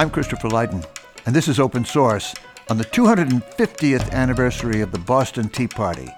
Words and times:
I'm 0.00 0.10
Christopher 0.10 0.48
Lydon, 0.48 0.84
and 1.26 1.34
this 1.34 1.48
is 1.48 1.58
Open 1.58 1.84
Source 1.84 2.32
on 2.70 2.78
the 2.78 2.84
250th 2.84 4.12
anniversary 4.12 4.80
of 4.80 4.92
the 4.92 4.98
Boston 5.00 5.48
Tea 5.48 5.66
Party. 5.66 6.08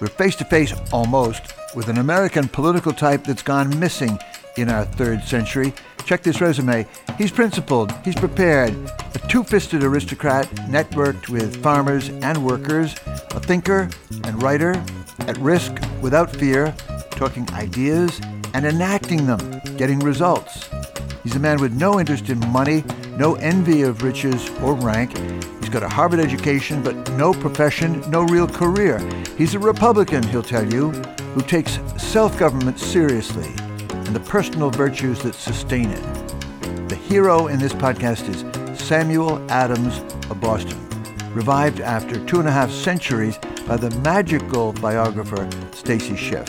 We're 0.00 0.06
face 0.06 0.36
to 0.36 0.44
face 0.44 0.72
almost 0.92 1.52
with 1.74 1.88
an 1.88 1.98
American 1.98 2.46
political 2.46 2.92
type 2.92 3.24
that's 3.24 3.42
gone 3.42 3.76
missing 3.80 4.20
in 4.56 4.68
our 4.68 4.84
third 4.84 5.24
century. 5.24 5.74
Check 6.04 6.22
this 6.22 6.40
resume. 6.40 6.86
He's 7.18 7.32
principled, 7.32 7.92
he's 8.04 8.14
prepared, 8.14 8.72
a 9.16 9.18
two 9.26 9.42
fisted 9.42 9.82
aristocrat, 9.82 10.46
networked 10.68 11.28
with 11.28 11.60
farmers 11.60 12.10
and 12.10 12.46
workers, 12.46 12.94
a 13.04 13.40
thinker 13.40 13.90
and 14.22 14.40
writer, 14.44 14.80
at 15.26 15.36
risk, 15.38 15.76
without 16.00 16.30
fear, 16.30 16.72
talking 17.10 17.50
ideas 17.54 18.20
and 18.54 18.64
enacting 18.64 19.26
them, 19.26 19.60
getting 19.76 19.98
results. 19.98 20.70
He's 21.24 21.34
a 21.34 21.40
man 21.40 21.60
with 21.60 21.72
no 21.72 21.98
interest 21.98 22.28
in 22.28 22.38
money, 22.52 22.84
no 23.16 23.34
envy 23.36 23.82
of 23.82 24.02
riches 24.02 24.50
or 24.60 24.74
rank. 24.74 25.16
He's 25.60 25.68
got 25.68 25.82
a 25.82 25.88
Harvard 25.88 26.20
education, 26.20 26.82
but 26.82 26.94
no 27.12 27.32
profession, 27.32 28.02
no 28.10 28.22
real 28.24 28.48
career. 28.48 28.98
He's 29.36 29.54
a 29.54 29.58
Republican, 29.58 30.22
he'll 30.24 30.42
tell 30.42 30.70
you, 30.72 30.90
who 31.34 31.40
takes 31.42 31.78
self 31.96 32.38
government 32.38 32.78
seriously 32.78 33.52
and 33.90 34.14
the 34.14 34.20
personal 34.20 34.70
virtues 34.70 35.22
that 35.22 35.34
sustain 35.34 35.90
it. 35.90 36.88
The 36.88 36.96
hero 36.96 37.46
in 37.46 37.58
this 37.58 37.72
podcast 37.72 38.28
is 38.28 38.44
Samuel 38.80 39.44
Adams 39.50 39.98
of 40.30 40.40
Boston, 40.40 40.78
revived 41.32 41.80
after 41.80 42.24
two 42.26 42.38
and 42.38 42.48
a 42.48 42.52
half 42.52 42.70
centuries 42.70 43.38
by 43.66 43.76
the 43.76 43.90
magical 44.00 44.72
biographer 44.74 45.48
Stacy 45.72 46.16
Schiff. 46.16 46.48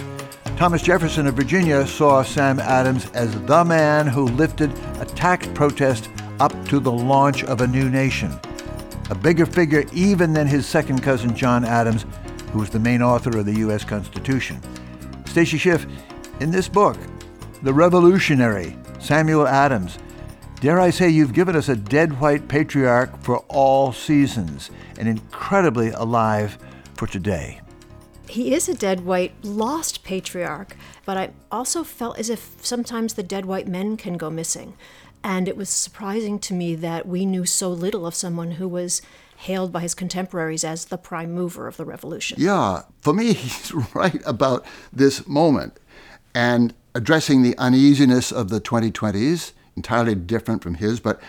Thomas 0.58 0.82
Jefferson 0.82 1.28
of 1.28 1.36
Virginia 1.36 1.86
saw 1.86 2.24
Sam 2.24 2.60
Adams 2.60 3.10
as 3.12 3.34
the 3.42 3.64
man 3.66 4.08
who 4.08 4.26
lifted 4.26 4.72
a 5.00 5.06
tax 5.06 5.48
protest 5.54 6.10
up 6.40 6.54
to 6.68 6.80
the 6.80 6.92
launch 6.92 7.44
of 7.44 7.62
a 7.62 7.68
new 7.68 7.90
nation. 7.90 8.38
A 9.10 9.16
bigger 9.16 9.46
figure 9.46 9.86
even 9.94 10.34
than 10.34 10.48
his 10.48 10.66
second 10.66 11.04
cousin 11.04 11.36
John 11.36 11.64
Adams, 11.64 12.06
who 12.52 12.60
was 12.60 12.70
the 12.70 12.80
main 12.80 13.02
author 13.02 13.38
of 13.38 13.46
the 13.46 13.58
U.S. 13.60 13.84
Constitution. 13.84 14.60
Stacy 15.26 15.58
Schiff, 15.58 15.86
in 16.40 16.52
this 16.52 16.68
book, 16.68 16.98
The 17.62 17.74
Revolutionary, 17.74 18.76
Samuel 19.00 19.48
Adams, 19.48 20.00
dare 20.60 20.80
I 20.80 20.90
say 20.90 21.10
you've 21.10 21.34
given 21.34 21.56
us 21.56 21.70
a 21.70 21.76
dead 21.76 22.20
white 22.20 22.48
patriarch 22.48 23.22
for 23.22 23.40
all 23.50 23.94
seasons, 23.94 24.72
and 24.98 25.08
incredibly 25.08 25.90
alive 25.92 26.58
for 26.96 27.08
today. 27.08 27.62
He 28.28 28.56
is 28.56 28.68
a 28.68 28.74
dead 28.74 29.06
white, 29.06 29.34
lost 29.44 30.04
patriarch, 30.04 30.76
but 31.06 31.18
I 31.18 31.30
also 31.52 31.84
felt 31.84 32.18
as 32.18 32.30
if 32.30 32.56
sometimes 32.62 33.14
the 33.14 33.24
dead 33.24 33.46
white 33.46 33.68
men 33.68 33.98
can 33.98 34.18
go 34.18 34.30
missing. 34.30 34.74
And 35.26 35.48
it 35.48 35.58
was 35.58 35.70
surprising 35.70 36.38
to 36.38 36.54
me 36.54 36.76
that 36.76 37.08
we 37.08 37.26
knew 37.26 37.46
so 37.46 37.70
little 37.70 38.06
of 38.06 38.14
someone 38.14 38.52
who 38.52 38.68
was 38.68 39.02
hailed 39.38 39.72
by 39.72 39.80
his 39.80 39.96
contemporaries 39.96 40.64
as 40.64 40.86
the 40.86 41.00
prime 41.00 41.34
mover 41.34 41.68
of 41.68 41.78
the 41.78 41.84
revolution. 41.84 42.38
Yeah, 42.40 42.84
for 43.02 43.12
me, 43.12 43.34
he's 43.34 43.74
right 43.96 44.22
about 44.24 44.64
this 44.94 45.26
moment 45.26 45.80
and 46.36 46.76
addressing 46.94 47.42
the 47.42 47.58
uneasiness 47.58 48.32
of 48.32 48.50
the 48.50 48.62
2020s, 48.62 49.54
entirely 49.76 50.14
different 50.14 50.62
from 50.62 50.76
his, 50.76 51.00
but 51.00 51.20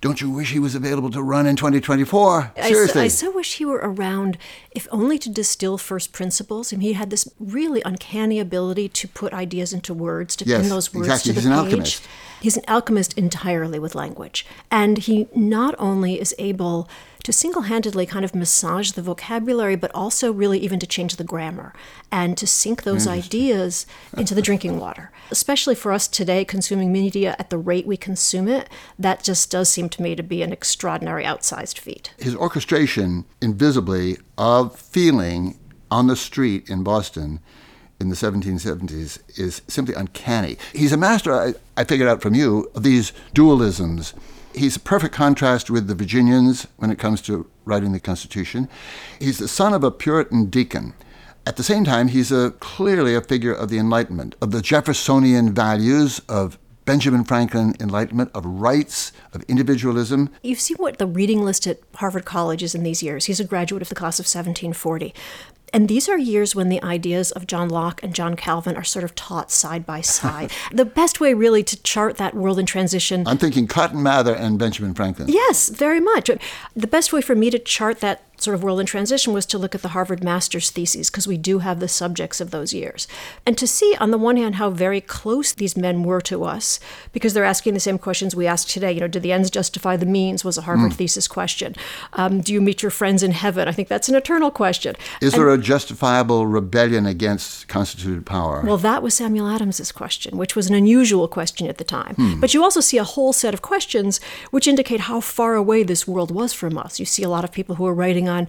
don't 0.00 0.20
you 0.20 0.30
wish 0.30 0.52
he 0.52 0.60
was 0.60 0.74
available 0.74 1.10
to 1.10 1.22
run 1.22 1.46
in 1.46 1.56
2024? 1.56 2.52
Seriously. 2.62 3.00
I, 3.00 3.04
I 3.04 3.08
so 3.08 3.32
wish 3.32 3.56
he 3.56 3.64
were 3.64 3.80
around, 3.82 4.38
if 4.70 4.86
only 4.92 5.18
to 5.18 5.28
distill 5.28 5.76
first 5.76 6.12
principles. 6.12 6.72
And 6.72 6.82
he 6.82 6.92
had 6.92 7.10
this 7.10 7.28
really 7.40 7.82
uncanny 7.84 8.38
ability 8.38 8.88
to 8.90 9.08
put 9.08 9.32
ideas 9.32 9.72
into 9.72 9.92
words, 9.92 10.36
to 10.36 10.44
yes, 10.44 10.60
pin 10.60 10.70
those 10.70 10.94
words 10.94 11.08
exactly. 11.08 11.30
to 11.30 11.34
the 11.34 11.40
He's 11.40 11.46
an 11.46 11.52
page. 11.52 11.64
alchemist. 11.64 12.08
He's 12.40 12.56
an 12.56 12.64
alchemist 12.68 13.18
entirely 13.18 13.80
with 13.80 13.96
language. 13.96 14.46
And 14.70 14.98
he 14.98 15.26
not 15.34 15.74
only 15.78 16.20
is 16.20 16.34
able 16.38 16.88
to 17.24 17.32
single 17.32 17.62
handedly 17.62 18.06
kind 18.06 18.24
of 18.24 18.34
massage 18.34 18.92
the 18.92 19.02
vocabulary, 19.02 19.76
but 19.76 19.90
also 19.94 20.32
really 20.32 20.58
even 20.58 20.78
to 20.78 20.86
change 20.86 21.16
the 21.16 21.24
grammar 21.24 21.74
and 22.10 22.36
to 22.38 22.46
sink 22.46 22.82
those 22.82 23.06
ideas 23.06 23.86
into 24.16 24.34
the 24.34 24.42
drinking 24.42 24.78
water. 24.78 25.10
Especially 25.30 25.74
for 25.74 25.92
us 25.92 26.08
today, 26.08 26.44
consuming 26.44 26.92
media 26.92 27.36
at 27.38 27.50
the 27.50 27.58
rate 27.58 27.86
we 27.86 27.96
consume 27.96 28.48
it, 28.48 28.68
that 28.98 29.22
just 29.22 29.50
does 29.50 29.68
seem 29.68 29.88
to 29.90 30.02
me 30.02 30.14
to 30.14 30.22
be 30.22 30.42
an 30.42 30.52
extraordinary 30.52 31.24
outsized 31.24 31.78
feat. 31.78 32.12
His 32.18 32.34
orchestration, 32.34 33.24
invisibly, 33.40 34.18
of 34.36 34.78
feeling 34.78 35.58
on 35.90 36.06
the 36.06 36.16
street 36.16 36.68
in 36.68 36.82
Boston 36.82 37.40
in 38.00 38.08
the 38.08 38.14
1770s 38.14 39.38
is 39.38 39.62
simply 39.66 39.94
uncanny. 39.94 40.56
He's 40.72 40.92
a 40.92 40.96
master, 40.96 41.34
I, 41.34 41.54
I 41.76 41.84
figured 41.84 42.08
out 42.08 42.22
from 42.22 42.34
you, 42.34 42.70
of 42.74 42.82
these 42.82 43.12
dualisms. 43.34 44.14
He's 44.54 44.76
a 44.76 44.80
perfect 44.80 45.14
contrast 45.14 45.70
with 45.70 45.86
the 45.86 45.94
Virginians 45.94 46.66
when 46.76 46.90
it 46.90 46.98
comes 46.98 47.20
to 47.22 47.48
writing 47.64 47.92
the 47.92 48.00
Constitution. 48.00 48.68
He's 49.18 49.38
the 49.38 49.48
son 49.48 49.72
of 49.72 49.84
a 49.84 49.90
Puritan 49.90 50.46
deacon. 50.46 50.94
At 51.46 51.56
the 51.56 51.62
same 51.62 51.84
time, 51.84 52.08
he's 52.08 52.32
a, 52.32 52.50
clearly 52.52 53.14
a 53.14 53.20
figure 53.20 53.54
of 53.54 53.70
the 53.70 53.78
Enlightenment, 53.78 54.34
of 54.42 54.50
the 54.50 54.60
Jeffersonian 54.60 55.54
values 55.54 56.20
of 56.28 56.58
Benjamin 56.84 57.22
Franklin 57.22 57.74
Enlightenment, 57.78 58.30
of 58.34 58.46
rights, 58.46 59.12
of 59.34 59.42
individualism. 59.42 60.30
You 60.42 60.54
see 60.54 60.74
what 60.74 60.96
the 60.96 61.06
reading 61.06 61.44
list 61.44 61.66
at 61.66 61.80
Harvard 61.94 62.24
College 62.24 62.62
is 62.62 62.74
in 62.74 62.82
these 62.82 63.02
years. 63.02 63.26
He's 63.26 63.40
a 63.40 63.44
graduate 63.44 63.82
of 63.82 63.90
the 63.90 63.94
class 63.94 64.18
of 64.18 64.24
1740. 64.24 65.14
And 65.72 65.88
these 65.88 66.08
are 66.08 66.18
years 66.18 66.54
when 66.54 66.68
the 66.68 66.82
ideas 66.82 67.30
of 67.32 67.46
John 67.46 67.68
Locke 67.68 68.02
and 68.02 68.14
John 68.14 68.36
Calvin 68.36 68.76
are 68.76 68.84
sort 68.84 69.04
of 69.04 69.14
taught 69.14 69.50
side 69.50 69.84
by 69.84 70.00
side. 70.00 70.50
the 70.72 70.84
best 70.84 71.20
way, 71.20 71.34
really, 71.34 71.62
to 71.64 71.82
chart 71.82 72.16
that 72.16 72.34
world 72.34 72.58
in 72.58 72.66
transition. 72.66 73.26
I'm 73.26 73.38
thinking 73.38 73.66
Cotton 73.66 74.02
Mather 74.02 74.34
and 74.34 74.58
Benjamin 74.58 74.94
Franklin. 74.94 75.28
Yes, 75.28 75.68
very 75.68 76.00
much. 76.00 76.30
The 76.74 76.86
best 76.86 77.12
way 77.12 77.20
for 77.20 77.34
me 77.34 77.50
to 77.50 77.58
chart 77.58 78.00
that 78.00 78.22
sort 78.40 78.54
of 78.54 78.62
world 78.62 78.80
in 78.80 78.86
transition 78.86 79.32
was 79.32 79.46
to 79.46 79.58
look 79.58 79.74
at 79.74 79.82
the 79.82 79.88
Harvard 79.88 80.22
master's 80.22 80.70
theses 80.70 81.10
because 81.10 81.26
we 81.26 81.36
do 81.36 81.58
have 81.60 81.80
the 81.80 81.88
subjects 81.88 82.40
of 82.40 82.50
those 82.50 82.72
years. 82.72 83.06
And 83.46 83.56
to 83.58 83.66
see, 83.66 83.96
on 84.00 84.10
the 84.10 84.18
one 84.18 84.36
hand, 84.36 84.56
how 84.56 84.70
very 84.70 85.00
close 85.00 85.52
these 85.52 85.76
men 85.76 86.02
were 86.02 86.20
to 86.22 86.44
us 86.44 86.78
because 87.12 87.34
they're 87.34 87.44
asking 87.44 87.74
the 87.74 87.80
same 87.80 87.98
questions 87.98 88.34
we 88.36 88.46
ask 88.46 88.68
today. 88.68 88.92
You 88.92 89.00
know, 89.00 89.08
do 89.08 89.20
the 89.20 89.32
ends 89.32 89.50
justify 89.50 89.96
the 89.96 90.06
means 90.06 90.44
was 90.44 90.58
a 90.58 90.62
Harvard 90.62 90.92
thesis 90.94 91.26
question. 91.28 91.74
Um, 92.12 92.40
do 92.40 92.52
you 92.52 92.60
meet 92.60 92.82
your 92.82 92.90
friends 92.90 93.22
in 93.22 93.32
heaven? 93.32 93.68
I 93.68 93.72
think 93.72 93.88
that's 93.88 94.08
an 94.08 94.14
eternal 94.14 94.50
question. 94.50 94.94
Is 95.20 95.34
And- 95.34 95.42
there 95.42 95.50
a 95.50 95.58
justifiable 95.58 96.46
rebellion 96.46 97.06
against 97.06 97.68
constituted 97.68 98.24
power? 98.26 98.62
Well, 98.64 98.76
that 98.78 99.02
was 99.02 99.14
Samuel 99.14 99.48
Adams's 99.48 99.92
question, 99.92 100.36
which 100.36 100.54
was 100.54 100.68
an 100.68 100.74
unusual 100.74 101.28
question 101.28 101.66
at 101.66 101.78
the 101.78 101.84
time. 101.84 102.14
But 102.40 102.54
you 102.54 102.62
also 102.62 102.80
see 102.80 102.98
a 102.98 103.04
whole 103.04 103.32
set 103.32 103.54
of 103.54 103.62
questions 103.62 104.20
which 104.50 104.66
indicate 104.68 105.00
how 105.00 105.20
far 105.20 105.54
away 105.54 105.82
this 105.82 106.06
world 106.06 106.30
was 106.30 106.52
from 106.52 106.76
us. 106.78 107.00
You 107.00 107.06
see 107.06 107.22
a 107.22 107.28
lot 107.28 107.44
of 107.44 107.52
people 107.52 107.76
who 107.76 107.86
are 107.86 107.94
writing 107.94 108.27
on. 108.28 108.48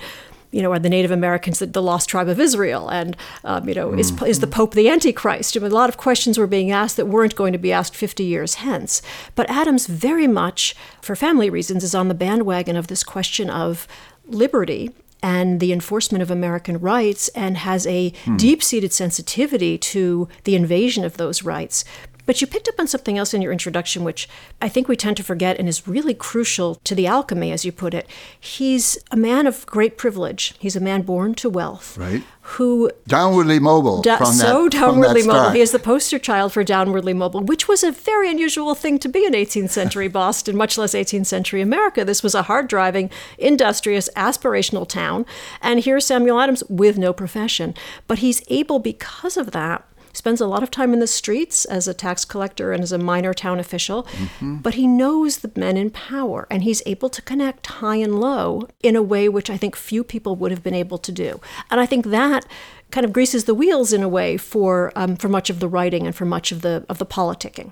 You 0.51 0.63
know, 0.63 0.72
are 0.72 0.79
the 0.79 0.90
Native 0.90 1.12
Americans 1.12 1.59
the, 1.59 1.67
the 1.67 1.81
lost 1.81 2.09
tribe 2.09 2.28
of 2.28 2.40
Israel? 2.40 2.90
And, 2.90 3.16
um, 3.44 3.69
you 3.69 3.75
know, 3.75 3.94
is, 3.94 4.19
is 4.23 4.40
the 4.40 4.47
Pope 4.47 4.73
the 4.73 4.90
Antichrist? 4.90 5.56
I 5.56 5.59
mean, 5.59 5.72
a 5.72 5.75
lot 5.75 5.90
of 5.90 5.97
questions 5.97 6.40
were 6.40 6.47
being 6.47 6.72
asked 6.72 6.97
that 6.97 7.06
weren't 7.06 7.35
going 7.35 7.53
to 7.53 7.59
be 7.59 7.72
asked 7.72 7.95
50 7.95 8.23
years 8.23 8.56
hence. 8.56 9.03
But 9.35 9.47
Adams, 9.47 9.85
very 9.85 10.25
much, 10.25 10.75
for 11.01 11.16
family 11.16 11.51
reasons, 11.51 11.84
is 11.84 11.94
on 11.94 12.07
the 12.07 12.16
bandwagon 12.16 12.75
of 12.75 12.88
this 12.88 13.03
question 13.03 13.47
of 13.51 13.88
liberty 14.25 14.91
and 15.22 15.59
the 15.59 15.73
enforcement 15.73 16.22
of 16.22 16.31
American 16.31 16.79
rights 16.79 17.28
and 17.29 17.57
has 17.57 17.85
a 17.88 18.13
deep 18.38 18.63
seated 18.63 18.94
sensitivity 18.94 19.78
to 19.78 20.29
the 20.46 20.56
invasion 20.56 21.03
of 21.03 21.17
those 21.17 21.44
rights. 21.44 21.84
But 22.29 22.41
you 22.41 22.45
picked 22.45 22.69
up 22.69 22.75
on 22.78 22.85
something 22.85 23.17
else 23.17 23.34
in 23.34 23.41
your 23.41 23.51
introduction, 23.51 24.03
which 24.03 24.29
I 24.62 24.69
think 24.69 24.88
we 24.88 24.95
tend 24.95 25.17
to 25.17 25.23
forget 25.23 25.57
and 25.57 25.67
is 25.67 25.88
really 25.88 26.13
crucial 26.13 26.75
to 26.75 26.94
the 26.94 27.07
alchemy, 27.07 27.51
as 27.51 27.66
you 27.66 27.72
put 27.72 27.95
it. 27.95 28.07
He's 28.40 29.00
a 29.09 29.17
man 29.17 29.47
of 29.47 29.66
great 29.66 29.97
privilege. 29.97 30.53
He's 30.59 30.75
a 30.75 30.79
man 30.79 31.01
born 31.01 31.34
to 31.34 31.50
wealth. 31.50 31.97
Right. 31.97 32.22
Who 32.41 32.91
Downwardly 33.09 33.59
mobile. 33.59 34.03
Da- 34.03 34.17
from 34.17 34.38
that, 34.38 34.45
so 34.45 34.69
from 34.69 35.01
that 35.01 35.16
downwardly 35.16 35.25
mobile. 35.25 35.50
He 35.50 35.62
is 35.62 35.72
the 35.72 35.79
poster 35.79 36.19
child 36.19 36.53
for 36.53 36.63
downwardly 36.63 37.16
mobile, 37.16 37.41
which 37.41 37.67
was 37.67 37.84
a 37.84 37.91
very 37.91 38.29
unusual 38.29 38.75
thing 38.75 39.00
to 39.00 39.09
be 39.09 39.25
in 39.25 39.34
18th 39.34 39.72
century 39.72 40.07
Boston, 40.22 40.56
much 40.56 40.78
less 40.78 40.94
18th 40.94 41.25
century 41.25 41.61
America. 41.61 42.05
This 42.05 42.22
was 42.22 42.35
a 42.35 42.43
hard 42.43 42.67
driving, 42.67 43.09
industrious, 43.40 44.08
aspirational 44.16 44.87
town. 44.87 45.26
And 45.64 45.84
here's 45.84 46.05
Samuel 46.05 46.40
Adams 46.40 46.64
with 46.70 46.96
no 46.96 47.11
profession. 47.11 47.73
But 48.05 48.20
he's 48.20 48.43
able, 48.49 48.78
because 48.78 49.35
of 49.35 49.49
that, 49.49 49.84
spends 50.19 50.41
a 50.41 50.47
lot 50.47 50.63
of 50.63 50.69
time 50.69 50.91
in 50.93 50.99
the 50.99 51.07
streets 51.07 51.63
as 51.63 51.87
a 51.87 51.93
tax 51.93 52.25
collector 52.25 52.73
and 52.73 52.83
as 52.83 52.91
a 52.91 52.97
minor 52.97 53.33
town 53.33 53.57
official, 53.57 54.05
but 54.41 54.73
he 54.73 54.85
knows 54.85 55.37
the 55.37 55.51
men 55.55 55.77
in 55.77 55.89
power 55.89 56.45
and 56.51 56.63
he's 56.63 56.83
able 56.85 57.09
to 57.09 57.21
connect 57.21 57.66
high 57.67 57.95
and 57.95 58.19
low 58.19 58.67
in 58.83 58.97
a 58.97 59.01
way 59.01 59.29
which 59.29 59.49
I 59.49 59.55
think 59.55 59.77
few 59.77 60.03
people 60.03 60.35
would 60.35 60.51
have 60.51 60.61
been 60.61 60.73
able 60.73 60.97
to 60.97 61.11
do. 61.11 61.39
And 61.71 61.79
I 61.79 61.85
think 61.85 62.07
that 62.07 62.45
kind 62.91 63.05
of 63.05 63.13
greases 63.13 63.45
the 63.45 63.55
wheels 63.55 63.93
in 63.93 64.03
a 64.03 64.09
way 64.09 64.35
for 64.35 64.91
um, 64.95 65.16
for 65.16 65.29
much 65.29 65.49
of 65.49 65.61
the 65.61 65.69
writing 65.69 66.05
and 66.05 66.13
for 66.13 66.25
much 66.25 66.51
of 66.51 66.61
the 66.61 66.85
of 66.89 66.97
the 66.97 67.05
politicking. 67.05 67.71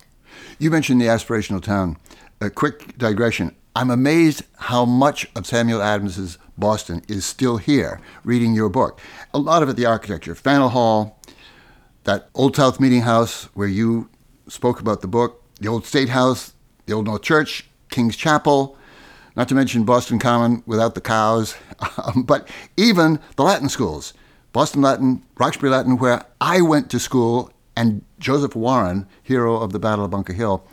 You 0.58 0.72
mentioned 0.72 1.02
the 1.02 1.06
aspirational 1.06 1.62
town. 1.62 1.98
A 2.40 2.50
quick 2.50 2.98
digression. 2.98 3.56
I'm 3.76 3.90
amazed 3.90 4.44
how 4.58 4.86
much 4.86 5.28
of 5.36 5.46
Samuel 5.46 5.82
Adams's 5.82 6.38
Boston 6.58 7.04
is 7.08 7.26
still 7.26 7.58
here, 7.58 8.00
reading 8.24 8.54
your 8.56 8.70
book. 8.70 9.00
A 9.34 9.40
lot 9.40 9.62
of 9.62 9.70
it, 9.70 9.76
the 9.76 9.86
architecture. 9.86 10.34
Faneuil 10.34 10.70
Hall, 10.70 11.17
that 12.08 12.30
Old 12.34 12.56
South 12.56 12.80
Meeting 12.80 13.02
House 13.02 13.50
where 13.54 13.68
you 13.68 14.10
spoke 14.48 14.80
about 14.80 15.02
the 15.02 15.08
book, 15.08 15.44
the 15.60 15.68
Old 15.68 15.86
State 15.86 16.08
House, 16.08 16.54
the 16.86 16.94
Old 16.94 17.06
North 17.06 17.22
Church, 17.22 17.70
King's 17.90 18.16
Chapel, 18.16 18.78
not 19.36 19.50
to 19.50 19.56
mention 19.56 19.84
Boston 19.84 20.18
Common 20.18 20.64
without 20.66 20.96
the 20.96 21.02
cows, 21.02 21.58
um, 22.06 22.24
but 22.24 22.48
even 22.78 23.20
the 23.36 23.44
Latin 23.44 23.68
schools, 23.68 24.14
Boston 24.54 24.82
Latin, 24.82 25.22
Roxbury 25.38 25.70
Latin, 25.70 25.98
where 25.98 26.24
I 26.40 26.62
went 26.62 26.90
to 26.92 27.00
school, 27.00 27.52
and 27.76 28.04
Joseph 28.20 28.56
Warren, 28.56 29.06
hero 29.22 29.58
of 29.58 29.74
the 29.74 29.80
Battle 29.80 30.06
of 30.06 30.12
Bunker 30.12 30.34
Hill, 30.34 30.66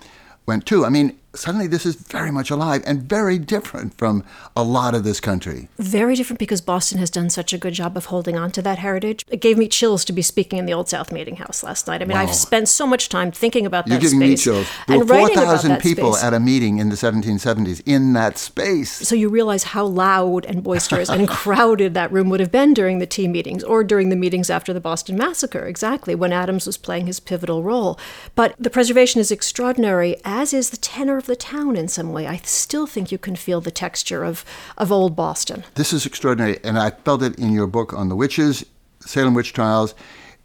went 0.46 0.66
too. 0.66 0.84
I 0.84 0.88
mean, 0.88 1.18
suddenly 1.34 1.66
this 1.66 1.84
is 1.86 1.94
very 1.96 2.30
much 2.30 2.50
alive 2.50 2.82
and 2.86 3.02
very 3.02 3.38
different 3.38 3.96
from 3.98 4.24
a 4.56 4.62
lot 4.62 4.94
of 4.94 5.04
this 5.04 5.20
country. 5.20 5.68
Very 5.78 6.14
different 6.16 6.38
because 6.38 6.60
Boston 6.60 6.98
has 6.98 7.10
done 7.10 7.30
such 7.30 7.52
a 7.52 7.58
good 7.58 7.74
job 7.74 7.96
of 7.96 8.06
holding 8.06 8.36
on 8.36 8.50
to 8.52 8.62
that 8.62 8.78
heritage. 8.78 9.24
It 9.28 9.40
gave 9.40 9.58
me 9.58 9.68
chills 9.68 10.04
to 10.06 10.12
be 10.12 10.22
speaking 10.22 10.58
in 10.58 10.66
the 10.66 10.72
Old 10.74 10.88
South 10.88 11.12
Meeting 11.12 11.36
House 11.36 11.62
last 11.62 11.86
night. 11.86 12.02
I 12.02 12.04
mean, 12.04 12.16
Wow. 12.16 12.22
I've 12.24 12.34
spent 12.34 12.68
so 12.68 12.86
much 12.86 13.08
time 13.08 13.32
thinking 13.32 13.66
about 13.66 13.86
You're 13.88 13.96
that 13.98 14.02
giving 14.02 14.20
space 14.20 14.28
me 14.30 14.36
chills. 14.36 14.66
There 14.86 14.98
were 14.98 15.14
and 15.16 15.32
4,000 15.34 15.80
people 15.80 16.12
space. 16.12 16.24
at 16.24 16.34
a 16.34 16.40
meeting 16.40 16.78
in 16.78 16.88
the 16.90 16.96
1770s 16.96 17.82
in 17.86 18.12
that 18.12 18.38
space. 18.38 18.90
So 19.08 19.14
you 19.14 19.28
realize 19.28 19.64
how 19.64 19.84
loud 19.86 20.44
and 20.46 20.62
boisterous 20.62 21.08
and 21.08 21.28
crowded 21.42 21.94
that 21.94 22.12
room 22.12 22.30
would 22.30 22.40
have 22.40 22.52
been 22.52 22.74
during 22.74 22.98
the 23.00 23.06
tea 23.06 23.26
meetings 23.28 23.64
or 23.64 23.82
during 23.82 24.08
the 24.10 24.16
meetings 24.16 24.50
after 24.50 24.72
the 24.72 24.80
Boston 24.80 25.16
Massacre, 25.16 25.64
exactly, 25.66 26.14
when 26.14 26.32
Adams 26.32 26.66
was 26.66 26.76
playing 26.76 27.06
his 27.06 27.18
pivotal 27.20 27.62
role. 27.62 27.98
But 28.34 28.54
the 28.58 28.70
preservation 28.70 29.20
is 29.20 29.30
extraordinary, 29.30 30.16
as 30.24 30.52
is 30.52 30.70
the 30.70 30.76
tenor 30.76 31.20
of 31.24 31.26
the 31.26 31.36
town 31.36 31.74
in 31.74 31.88
some 31.88 32.12
way. 32.12 32.26
I 32.26 32.36
still 32.44 32.86
think 32.86 33.10
you 33.10 33.16
can 33.16 33.34
feel 33.34 33.62
the 33.62 33.70
texture 33.70 34.24
of, 34.24 34.44
of 34.76 34.92
old 34.92 35.16
Boston. 35.16 35.64
This 35.74 35.92
is 35.94 36.04
extraordinary, 36.04 36.58
and 36.62 36.78
I 36.78 36.90
felt 36.90 37.22
it 37.22 37.38
in 37.38 37.52
your 37.52 37.66
book 37.66 37.94
on 37.94 38.10
the 38.10 38.16
witches, 38.16 38.66
Salem 39.00 39.32
witch 39.32 39.54
trials, 39.54 39.94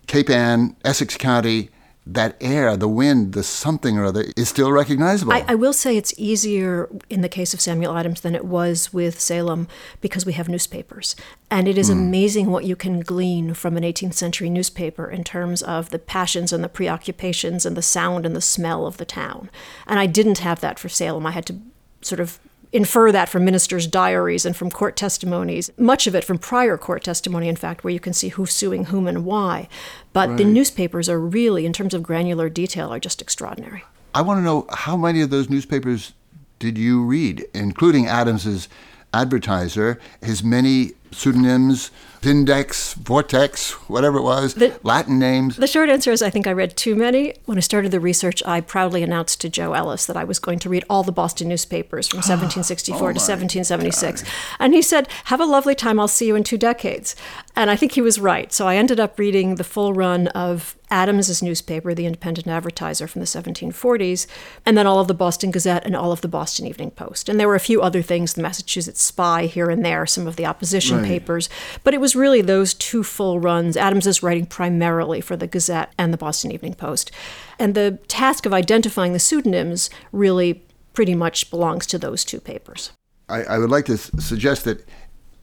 Cape 0.07 0.29
Ann, 0.29 0.77
Essex 0.85 1.17
County. 1.17 1.69
That 2.13 2.35
air, 2.41 2.75
the 2.75 2.87
wind, 2.87 3.33
the 3.33 3.43
something 3.43 3.97
or 3.97 4.05
other 4.05 4.25
is 4.35 4.49
still 4.49 4.71
recognizable. 4.71 5.33
I, 5.33 5.45
I 5.47 5.55
will 5.55 5.73
say 5.73 5.95
it's 5.95 6.13
easier 6.17 6.89
in 7.09 7.21
the 7.21 7.29
case 7.29 7.53
of 7.53 7.61
Samuel 7.61 7.95
Adams 7.97 8.21
than 8.21 8.35
it 8.35 8.45
was 8.45 8.91
with 8.91 9.19
Salem 9.19 9.67
because 10.01 10.25
we 10.25 10.33
have 10.33 10.49
newspapers. 10.49 11.15
And 11.51 11.67
it 11.67 11.77
is 11.77 11.87
hmm. 11.87 11.99
amazing 11.99 12.49
what 12.49 12.65
you 12.65 12.75
can 12.75 13.01
glean 13.01 13.53
from 13.53 13.77
an 13.77 13.83
18th 13.83 14.15
century 14.15 14.49
newspaper 14.49 15.09
in 15.09 15.23
terms 15.23 15.61
of 15.61 15.91
the 15.91 15.99
passions 15.99 16.51
and 16.51 16.63
the 16.63 16.69
preoccupations 16.69 17.65
and 17.65 17.77
the 17.77 17.81
sound 17.81 18.25
and 18.25 18.35
the 18.35 18.41
smell 18.41 18.87
of 18.87 18.97
the 18.97 19.05
town. 19.05 19.49
And 19.85 19.99
I 19.99 20.05
didn't 20.05 20.39
have 20.39 20.61
that 20.61 20.79
for 20.79 20.89
Salem. 20.89 21.25
I 21.25 21.31
had 21.31 21.45
to 21.47 21.59
sort 22.01 22.19
of 22.19 22.39
infer 22.71 23.11
that 23.11 23.29
from 23.29 23.45
ministers' 23.45 23.87
diaries 23.87 24.45
and 24.45 24.55
from 24.55 24.69
court 24.69 24.95
testimonies, 24.95 25.71
much 25.77 26.07
of 26.07 26.15
it 26.15 26.23
from 26.23 26.37
prior 26.37 26.77
court 26.77 27.03
testimony, 27.03 27.47
in 27.47 27.55
fact, 27.55 27.83
where 27.83 27.93
you 27.93 27.99
can 27.99 28.13
see 28.13 28.29
who's 28.29 28.53
suing 28.53 28.85
whom 28.85 29.07
and 29.07 29.25
why. 29.25 29.67
But 30.13 30.37
the 30.37 30.45
newspapers 30.45 31.09
are 31.09 31.19
really, 31.19 31.65
in 31.65 31.73
terms 31.73 31.93
of 31.93 32.03
granular 32.03 32.49
detail, 32.49 32.93
are 32.93 32.99
just 32.99 33.21
extraordinary. 33.21 33.83
I 34.13 34.21
want 34.21 34.39
to 34.39 34.43
know 34.43 34.67
how 34.71 34.97
many 34.97 35.21
of 35.21 35.29
those 35.29 35.49
newspapers 35.49 36.13
did 36.59 36.77
you 36.77 37.03
read, 37.03 37.45
including 37.53 38.07
Adams's 38.07 38.67
advertiser, 39.13 39.99
his 40.21 40.43
many 40.43 40.91
pseudonyms, 41.11 41.89
Vindex, 42.21 42.95
Vortex, 42.95 43.71
whatever 43.89 44.17
it 44.17 44.23
was, 44.23 44.53
The- 44.55 44.77
Latin 44.83 45.17
names. 45.19 45.55
The 45.55 45.67
short 45.67 45.89
answer 45.89 46.11
is 46.11 46.21
I 46.21 46.29
think 46.29 46.47
I 46.47 46.51
read 46.51 46.75
too 46.75 46.95
many. 46.95 47.33
When 47.45 47.57
I 47.57 47.61
started 47.61 47.91
the 47.91 47.99
research, 47.99 48.43
I 48.45 48.59
proudly 48.61 49.03
announced 49.03 49.39
to 49.41 49.49
Joe 49.49 49.73
Ellis 49.73 50.05
that 50.05 50.17
I 50.17 50.23
was 50.25 50.37
going 50.39 50.59
to 50.59 50.69
read 50.69 50.83
all 50.89 51.03
the 51.03 51.11
Boston 51.11 51.47
newspapers 51.47 52.07
from 52.09 52.17
1764 52.19 52.97
to 52.99 53.03
1776. 53.19 54.23
And 54.59 54.73
he 54.73 54.81
said, 54.81 55.07
Have 55.25 55.39
a 55.39 55.45
lovely 55.45 55.75
time. 55.75 55.99
I'll 55.99 56.07
see 56.07 56.27
you 56.27 56.35
in 56.35 56.43
two 56.43 56.57
decades. 56.57 57.15
And 57.55 57.69
I 57.69 57.75
think 57.75 57.93
he 57.93 58.01
was 58.01 58.19
right. 58.19 58.51
So 58.51 58.67
I 58.67 58.75
ended 58.75 58.99
up 58.99 59.17
reading 59.17 59.55
the 59.55 59.63
full 59.63 59.93
run 59.93 60.27
of 60.29 60.75
Adams's 60.91 61.43
newspaper, 61.43 61.93
the 61.93 62.05
Independent 62.05 62.47
Advertiser 62.47 63.07
from 63.07 63.19
the 63.21 63.25
1740s, 63.27 64.25
and 64.65 64.77
then 64.77 64.87
all 64.87 64.99
of 64.99 65.07
the 65.07 65.13
Boston 65.13 65.51
Gazette 65.51 65.85
and 65.85 65.95
all 65.95 66.11
of 66.11 66.21
the 66.21 66.27
Boston 66.27 66.65
Evening 66.65 66.91
Post. 66.91 67.29
And 67.29 67.39
there 67.39 67.47
were 67.47 67.55
a 67.55 67.59
few 67.59 67.81
other 67.81 68.01
things, 68.01 68.33
the 68.33 68.41
Massachusetts 68.41 69.01
Spy 69.01 69.45
here 69.45 69.69
and 69.69 69.85
there, 69.85 70.05
some 70.05 70.27
of 70.27 70.35
the 70.35 70.45
opposition 70.45 70.97
Right. 70.99 71.07
papers. 71.07 71.49
But 71.83 71.93
it 71.93 72.01
was 72.01 72.15
really 72.15 72.41
those 72.41 72.73
two 72.73 73.03
full 73.03 73.39
runs. 73.39 73.77
Adams 73.77 74.07
is 74.07 74.23
writing 74.23 74.45
primarily 74.45 75.21
for 75.21 75.35
the 75.35 75.47
Gazette 75.47 75.93
and 75.97 76.11
the 76.11 76.17
Boston 76.17 76.51
Evening 76.51 76.73
Post. 76.73 77.11
And 77.59 77.75
the 77.75 77.99
task 78.07 78.45
of 78.45 78.53
identifying 78.53 79.13
the 79.13 79.19
pseudonyms 79.19 79.89
really 80.11 80.63
pretty 80.93 81.13
much 81.15 81.49
belongs 81.51 81.85
to 81.87 81.97
those 81.97 82.25
two 82.25 82.39
papers. 82.39 82.91
I, 83.29 83.43
I 83.43 83.57
would 83.59 83.69
like 83.69 83.85
to 83.85 83.93
s- 83.93 84.09
suggest 84.19 84.65
that 84.65 84.83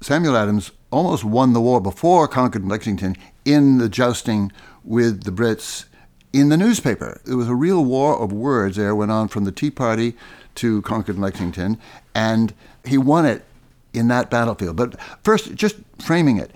Samuel 0.00 0.36
Adams 0.36 0.72
almost 0.96 1.24
won 1.24 1.52
the 1.52 1.60
war 1.60 1.78
before 1.78 2.26
Concord 2.26 2.66
Lexington 2.66 3.16
in 3.44 3.76
the 3.76 3.88
jousting 3.88 4.50
with 4.82 5.24
the 5.24 5.30
Brits 5.30 5.84
in 6.32 6.48
the 6.48 6.56
newspaper. 6.56 7.20
There 7.26 7.36
was 7.36 7.48
a 7.48 7.54
real 7.54 7.84
war 7.84 8.18
of 8.18 8.32
words 8.32 8.76
there, 8.76 8.94
went 8.94 9.10
on 9.10 9.28
from 9.28 9.44
the 9.44 9.52
Tea 9.52 9.70
Party 9.70 10.16
to 10.54 10.80
Concord 10.82 11.18
Lexington, 11.18 11.78
and 12.14 12.54
he 12.84 12.96
won 12.96 13.26
it 13.26 13.44
in 13.92 14.08
that 14.08 14.30
battlefield. 14.30 14.76
But 14.76 14.98
first, 15.22 15.54
just 15.54 15.76
framing 16.02 16.38
it. 16.38 16.50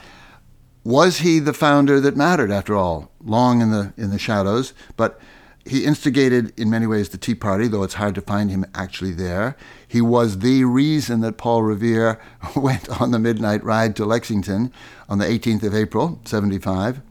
Was 0.85 1.19
he 1.19 1.39
the 1.39 1.53
founder 1.53 2.01
that 2.01 2.17
mattered 2.17 2.51
after 2.51 2.75
all? 2.75 3.11
Long 3.23 3.61
in 3.61 3.71
the 3.71 3.93
in 3.99 4.09
the 4.09 4.19
shadows, 4.19 4.73
but 4.97 5.21
he 5.67 5.85
instigated 5.85 6.59
in 6.59 6.71
many 6.71 6.87
ways 6.87 7.11
the 7.11 7.19
Tea 7.19 7.35
Party, 7.35 7.69
though 7.69 7.83
it's 7.83 7.95
hard 7.95 8.15
to 8.15 8.21
find 8.21 8.51
him 8.51 8.65
actually 8.75 9.13
there. 9.13 9.57
He 9.87 10.01
was 10.01 10.39
the 10.39 10.65
reason 10.65 11.21
that 11.21 11.37
Paul 11.37 11.63
Revere 11.63 12.19
went 12.57 12.89
on 13.01 13.11
the 13.11 13.19
midnight 13.19 13.63
ride 13.63 13.95
to 13.97 14.05
Lexington 14.05 14.73
on 15.09 15.19
the 15.19 15.27
18th 15.27 15.63
of 15.63 15.75
April, 15.75 16.21
75. 16.25 17.03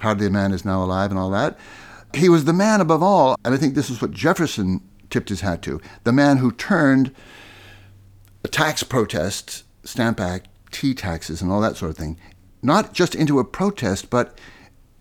Hardly 0.00 0.26
a 0.26 0.30
man 0.30 0.52
is 0.52 0.64
now 0.64 0.84
alive 0.84 1.10
and 1.10 1.18
all 1.18 1.30
that. 1.30 1.58
He 2.14 2.28
was 2.28 2.44
the 2.44 2.52
man 2.52 2.80
above 2.80 3.02
all, 3.02 3.36
and 3.44 3.54
I 3.54 3.56
think 3.56 3.74
this 3.74 3.90
is 3.90 4.00
what 4.00 4.10
Jefferson 4.10 4.80
tipped 5.10 5.28
his 5.28 5.40
hat 5.40 5.62
to 5.62 5.80
the 6.04 6.12
man 6.12 6.38
who 6.38 6.50
turned 6.52 7.14
a 8.44 8.48
tax 8.48 8.82
protest, 8.82 9.64
Stamp 9.84 10.20
Act, 10.20 10.48
tea 10.70 10.94
taxes, 10.94 11.40
and 11.40 11.50
all 11.50 11.60
that 11.60 11.76
sort 11.76 11.90
of 11.90 11.96
thing, 11.96 12.18
not 12.62 12.92
just 12.92 13.14
into 13.14 13.38
a 13.38 13.44
protest, 13.44 14.10
but 14.10 14.38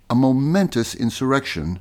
a 0.09 0.15
momentous 0.15 0.95
insurrection 0.95 1.79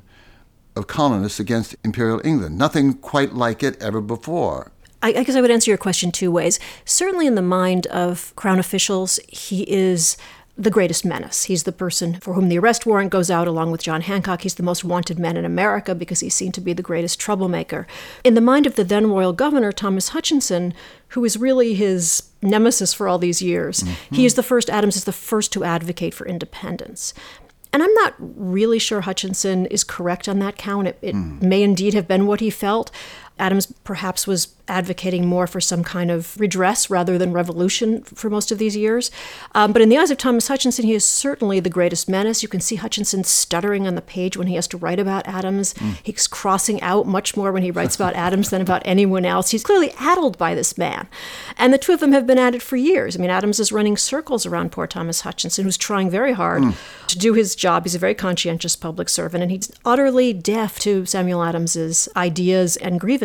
of 0.75 0.87
colonists 0.87 1.39
against 1.39 1.75
Imperial 1.83 2.21
England. 2.23 2.57
Nothing 2.57 2.93
quite 2.93 3.33
like 3.33 3.63
it 3.63 3.81
ever 3.81 4.01
before. 4.01 4.71
I, 5.01 5.09
I 5.09 5.23
guess 5.23 5.35
I 5.35 5.41
would 5.41 5.51
answer 5.51 5.71
your 5.71 5.77
question 5.77 6.11
two 6.11 6.31
ways. 6.31 6.59
Certainly, 6.83 7.27
in 7.27 7.35
the 7.35 7.41
mind 7.41 7.87
of 7.87 8.35
Crown 8.35 8.59
officials, 8.59 9.19
he 9.27 9.63
is 9.71 10.17
the 10.57 10.71
greatest 10.71 11.03
menace. 11.03 11.43
He's 11.43 11.63
the 11.63 11.71
person 11.73 12.15
for 12.21 12.33
whom 12.33 12.47
the 12.47 12.57
arrest 12.57 12.85
warrant 12.85 13.11
goes 13.11 13.29
out, 13.29 13.47
along 13.47 13.71
with 13.71 13.83
John 13.83 14.01
Hancock. 14.01 14.41
He's 14.41 14.55
the 14.55 14.63
most 14.63 14.83
wanted 14.85 15.19
man 15.19 15.35
in 15.35 15.43
America 15.43 15.93
because 15.93 16.21
he's 16.21 16.33
seen 16.33 16.53
to 16.53 16.61
be 16.61 16.71
the 16.71 16.81
greatest 16.81 17.19
troublemaker. 17.19 17.85
In 18.23 18.35
the 18.35 18.41
mind 18.41 18.65
of 18.65 18.75
the 18.75 18.85
then 18.85 19.07
royal 19.07 19.33
governor, 19.33 19.73
Thomas 19.73 20.09
Hutchinson, 20.09 20.73
who 21.09 21.25
is 21.25 21.37
really 21.37 21.73
his 21.73 22.23
nemesis 22.41 22.93
for 22.93 23.07
all 23.07 23.19
these 23.19 23.41
years, 23.41 23.81
mm-hmm. 23.81 24.15
he 24.15 24.25
is 24.25 24.35
the 24.35 24.43
first, 24.43 24.69
Adams 24.69 24.95
is 24.95 25.03
the 25.03 25.11
first 25.11 25.51
to 25.53 25.65
advocate 25.65 26.13
for 26.13 26.25
independence. 26.25 27.13
And 27.75 27.83
I'm 27.83 27.93
not 27.95 28.13
really 28.17 28.79
sure 28.79 29.01
Hutchinson 29.01 29.65
is 29.65 29.83
correct 29.83 30.29
on 30.29 30.39
that 30.39 30.55
count. 30.55 30.87
It, 30.87 30.97
it 31.01 31.11
hmm. 31.11 31.45
may 31.45 31.61
indeed 31.61 31.93
have 31.93 32.07
been 32.07 32.25
what 32.25 32.39
he 32.39 32.49
felt. 32.49 32.89
Adams 33.37 33.71
perhaps 33.83 34.25
was 34.25 34.55
advocating 34.67 35.27
more 35.27 35.45
for 35.45 35.61
some 35.61 35.83
kind 35.83 36.09
of 36.09 36.39
redress 36.39 36.89
rather 36.89 37.17
than 37.17 37.31
revolution 37.31 38.01
for 38.01 38.29
most 38.29 38.51
of 38.51 38.57
these 38.57 38.75
years. 38.75 39.11
Um, 39.53 39.73
but 39.73 39.81
in 39.81 39.89
the 39.89 39.97
eyes 39.97 40.09
of 40.09 40.17
Thomas 40.17 40.47
Hutchinson, 40.47 40.85
he 40.85 40.93
is 40.93 41.05
certainly 41.05 41.59
the 41.59 41.69
greatest 41.69 42.09
menace. 42.09 42.41
You 42.41 42.49
can 42.49 42.61
see 42.61 42.77
Hutchinson 42.77 43.23
stuttering 43.23 43.85
on 43.85 43.95
the 43.95 44.01
page 44.01 44.37
when 44.37 44.47
he 44.47 44.55
has 44.55 44.67
to 44.69 44.77
write 44.77 44.99
about 44.99 45.27
Adams. 45.27 45.75
He's 46.01 46.27
crossing 46.27 46.81
out 46.81 47.05
much 47.05 47.37
more 47.37 47.51
when 47.51 47.61
he 47.61 47.71
writes 47.71 47.95
about 47.95 48.15
Adams 48.15 48.49
than 48.49 48.61
about 48.61 48.81
anyone 48.85 49.25
else. 49.25 49.51
He's 49.51 49.63
clearly 49.63 49.91
addled 49.99 50.37
by 50.37 50.55
this 50.55 50.77
man. 50.77 51.07
And 51.57 51.73
the 51.73 51.77
two 51.77 51.93
of 51.93 51.99
them 51.99 52.13
have 52.13 52.25
been 52.25 52.39
at 52.39 52.55
it 52.55 52.61
for 52.61 52.75
years. 52.75 53.15
I 53.15 53.19
mean, 53.19 53.29
Adams 53.29 53.59
is 53.59 53.71
running 53.71 53.97
circles 53.97 54.45
around 54.45 54.71
poor 54.71 54.87
Thomas 54.87 55.21
Hutchinson, 55.21 55.65
who's 55.65 55.77
trying 55.77 56.09
very 56.09 56.33
hard 56.33 56.63
to 57.07 57.19
do 57.19 57.33
his 57.33 57.55
job. 57.55 57.83
He's 57.83 57.95
a 57.95 57.99
very 57.99 58.15
conscientious 58.15 58.75
public 58.75 59.09
servant, 59.09 59.43
and 59.43 59.51
he's 59.51 59.71
utterly 59.83 60.33
deaf 60.33 60.79
to 60.79 61.05
Samuel 61.05 61.43
Adams's 61.43 62.09
ideas 62.15 62.77
and 62.77 62.99
grievances. 62.99 63.24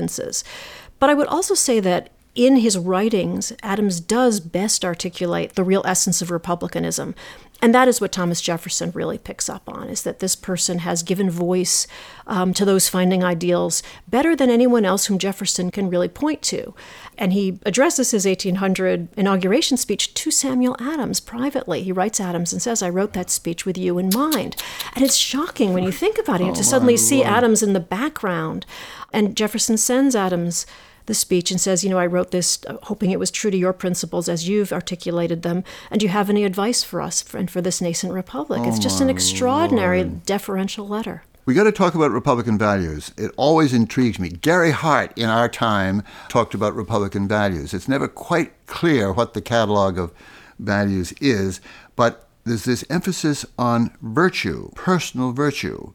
But 0.99 1.11
I 1.11 1.15
would 1.15 1.27
also 1.27 1.55
say 1.55 1.81
that 1.81 2.11
in 2.35 2.57
his 2.57 2.79
writings, 2.79 3.53
Adams 3.63 4.01
does 4.01 4.41
best 4.41 4.85
articulate 4.85 5.55
the 5.55 5.65
real 5.65 5.83
essence 5.85 6.23
of 6.23 6.31
republicanism. 6.31 7.15
And 7.63 7.75
that 7.75 7.89
is 7.89 8.01
what 8.01 8.13
Thomas 8.13 8.41
Jefferson 8.41 8.91
really 8.93 9.19
picks 9.19 9.49
up 9.49 9.69
on, 9.69 9.89
is 9.89 10.03
that 10.03 10.21
this 10.21 10.35
person 10.35 10.79
has 10.81 11.03
given 11.03 11.31
voice 11.31 11.87
um, 12.27 12.55
to 12.55 12.65
those 12.65 12.89
finding 12.89 13.23
ideals 13.23 13.83
better 14.09 14.35
than 14.35 14.51
anyone 14.51 14.85
else 14.85 15.07
whom 15.07 15.19
Jefferson 15.19 15.71
can 15.71 15.91
really 15.91 16.09
point 16.09 16.43
to. 16.43 16.75
And 17.19 17.33
he 17.33 17.59
addresses 17.67 18.13
his 18.13 18.25
1800 18.25 19.09
inauguration 19.17 19.77
speech 19.77 20.15
to 20.15 20.31
Samuel 20.31 20.77
Adams 20.81 21.21
privately. 21.21 21.83
He 21.83 21.93
writes 21.93 22.21
Adams 22.21 22.53
and 22.53 22.63
says, 22.63 22.83
I 22.83 22.89
wrote 22.89 23.13
that 23.13 23.31
speech 23.31 23.67
with 23.67 23.77
you 23.77 23.99
in 23.99 24.11
mind. 24.15 24.57
And 24.95 25.05
it's 25.05 25.17
shocking 25.17 25.75
when 25.75 25.85
you 25.85 25.93
think 25.93 26.19
about 26.19 26.41
it 26.41 26.55
to 26.55 26.65
suddenly 26.65 26.97
see 26.97 27.23
Adams 27.23 27.63
in 27.63 27.75
the 27.75 27.81
background. 27.81 28.65
And 29.13 29.37
Jefferson 29.37 29.77
sends 29.77 30.17
Adams 30.17 30.67
the 31.07 31.15
speech 31.15 31.51
and 31.51 31.61
says, 31.61 31.83
You 31.85 31.91
know, 31.91 31.99
I 31.99 32.07
wrote 32.07 32.31
this 32.31 32.59
uh, 32.67 32.77
hoping 32.85 33.11
it 33.11 33.19
was 33.19 33.31
true 33.31 33.51
to 33.51 33.57
your 33.57 33.73
principles 33.73 34.29
as 34.29 34.49
you've 34.49 34.73
articulated 34.73 35.43
them. 35.43 35.65
And 35.91 36.01
do 36.01 36.07
you 36.07 36.11
have 36.11 36.31
any 36.31 36.45
advice 36.45 36.83
for 36.83 37.01
us 37.01 37.23
for, 37.23 37.39
and 37.39 37.51
for 37.51 37.61
this 37.61 37.81
nascent 37.81 38.13
republic? 38.13 38.63
it's 38.65 38.79
just 38.79 39.01
an 39.01 39.11
extraordinary 39.11 40.05
deferential 40.05 40.87
letter. 40.87 41.25
We 41.47 41.55
got 41.55 41.65
to 41.65 41.73
talk 41.73 41.95
about 41.95 42.11
Republican 42.11 42.59
values. 42.59 43.13
It 43.17 43.33
always 43.37 43.73
intrigues 43.73 44.19
me. 44.19 44.29
Gary 44.29 44.71
Hart, 44.71 45.17
in 45.17 45.29
our 45.29 45.49
time, 45.49 46.03
talked 46.29 46.55
about 46.55 46.75
Republican 46.75 47.27
values. 47.27 47.75
It's 47.75 47.89
never 47.89 48.07
quite 48.07 48.53
clear 48.67 49.13
what 49.13 49.35
the 49.35 49.41
catalog 49.41 49.99
of 49.99 50.13
values 50.59 51.13
is, 51.21 51.61
but 51.97 52.29
there's 52.45 52.65
this 52.65 52.85
emphasis 52.91 53.45
on 53.59 53.97
virtue, 54.03 54.71
personal 54.75 55.33
virtue, 55.33 55.93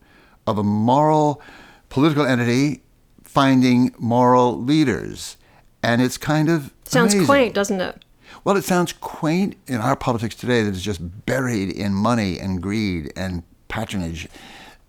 of 0.47 0.57
a 0.57 0.63
moral 0.63 1.41
political 1.89 2.25
entity 2.25 2.81
finding 3.36 3.94
moral 4.00 4.58
leaders. 4.60 5.36
And 5.84 6.01
it's 6.01 6.18
kind 6.18 6.50
of 6.50 6.74
Sounds 6.86 7.13
amazing. 7.13 7.27
quaint, 7.27 7.54
doesn't 7.54 7.82
it? 7.82 8.06
Well, 8.46 8.56
it 8.56 8.63
sounds 8.63 8.94
quaint 8.94 9.58
in 9.68 9.75
our 9.75 9.98
politics 9.98 10.36
today 10.36 10.63
that 10.63 10.74
is 10.74 10.82
just 10.82 11.25
buried 11.25 11.70
in 11.70 11.94
money 11.94 12.39
and 12.39 12.62
greed 12.62 13.12
and 13.15 13.44
patronage. 13.68 14.30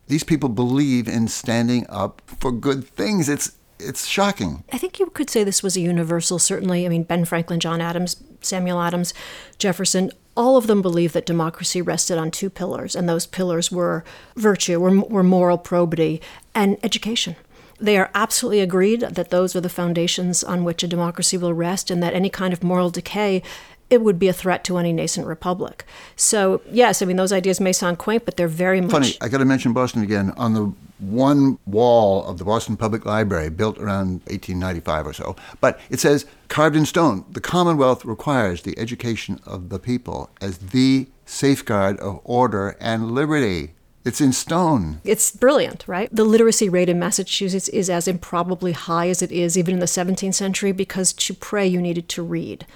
These 0.07 0.23
people 0.23 0.49
believe 0.49 1.09
in 1.09 1.27
standing 1.27 1.87
up 1.89 2.23
for 2.25 2.53
good 2.53 2.85
things. 2.85 3.29
It's 3.29 3.59
it's 3.79 4.07
shocking. 4.07 4.65
I 4.73 4.79
think 4.79 4.99
you 4.99 5.07
could 5.07 5.29
say 5.29 5.45
this 5.45 5.63
was 5.63 5.77
a 5.77 5.81
universal, 5.81 6.39
certainly. 6.39 6.87
I 6.87 6.89
mean, 6.89 7.03
Ben 7.03 7.27
Franklin, 7.27 7.61
John 7.61 7.83
Adams, 7.83 8.17
Samuel 8.41 8.81
Adams, 8.81 9.13
Jefferson, 9.59 10.13
all 10.35 10.57
of 10.57 10.67
them 10.67 10.81
believed 10.81 11.13
that 11.15 11.27
democracy 11.27 11.83
rested 11.83 12.17
on 12.17 12.31
two 12.31 12.49
pillars, 12.49 12.97
and 12.97 13.07
those 13.07 13.27
pillars 13.27 13.71
were 13.71 14.03
virtue, 14.35 14.81
were, 14.81 15.01
were 15.01 15.23
moral 15.23 15.59
probity, 15.59 16.23
and 16.55 16.79
education. 16.83 17.37
They 17.79 17.99
are 17.99 18.11
absolutely 18.15 18.61
agreed 18.61 19.01
that 19.01 19.31
those 19.31 19.55
are 19.55 19.61
the 19.61 19.69
foundations 19.69 20.43
on 20.43 20.65
which 20.65 20.83
a 20.83 20.89
democracy 20.89 21.37
will 21.37 21.55
rest, 21.55 21.91
and 21.91 22.03
that 22.03 22.15
any 22.15 22.31
kind 22.31 22.53
of 22.53 22.63
moral 22.63 22.91
decay 22.91 23.43
it 23.89 24.03
would 24.03 24.19
be 24.19 24.29
a 24.29 24.33
threat 24.33 24.65
to 24.65 24.79
any 24.79 24.93
nascent 24.93 25.27
republic. 25.27 25.85
So, 26.17 26.61
yes, 26.71 27.03
I 27.03 27.05
mean, 27.05 27.17
those 27.17 27.33
ideas 27.33 27.61
may 27.61 27.73
sound 27.73 27.99
quaint, 27.99 28.25
but 28.25 28.37
they're 28.37 28.49
very 28.49 28.81
much. 28.81 28.91
Funny, 28.91 29.15
I 29.21 29.29
got 29.29 29.39
to 29.39 29.45
mention 29.45 29.73
Boston 29.73 30.03
again. 30.03 30.33
On 30.37 30.55
the 30.55 30.73
one 30.99 31.59
wall 31.67 32.25
of 32.25 32.39
the 32.39 32.45
Boston 32.45 32.77
Public 32.77 33.05
Library, 33.05 33.49
built 33.51 33.79
around 33.79 34.23
1895 34.27 35.07
or 35.07 35.13
so, 35.13 35.37
but 35.61 35.79
it 35.91 36.01
says, 36.01 36.27
carved 36.49 36.75
in 36.75 36.87
stone, 36.87 37.25
the 37.31 37.41
Commonwealth 37.41 38.05
requires 38.05 38.63
the 38.63 38.77
education 38.79 39.39
of 39.47 39.69
the 39.69 39.79
people 39.79 40.31
as 40.41 40.59
the 40.59 41.07
safeguard 41.25 41.99
of 42.01 42.21
order 42.25 42.77
and 42.81 43.13
liberty. 43.13 43.75
It's 44.07 44.21
in 44.21 44.33
stone. 44.33 45.01
It's 45.03 45.33
brilliant, 45.33 45.85
right? 45.89 46.09
The 46.15 46.23
literacy 46.23 46.69
rate 46.69 46.89
in 46.89 46.97
Massachusetts 47.01 47.69
is 47.71 47.91
as 47.91 48.07
improbably 48.07 48.71
high 48.71 49.09
as 49.09 49.21
it 49.21 49.33
is 49.33 49.59
even 49.59 49.75
in 49.75 49.81
the 49.81 49.87
17th 49.87 50.35
century 50.35 50.71
because 50.71 51.13
to 51.13 51.35
pray 51.35 51.67
you 51.67 51.83
needed 51.83 52.09
to 52.11 52.23
read. 52.23 52.67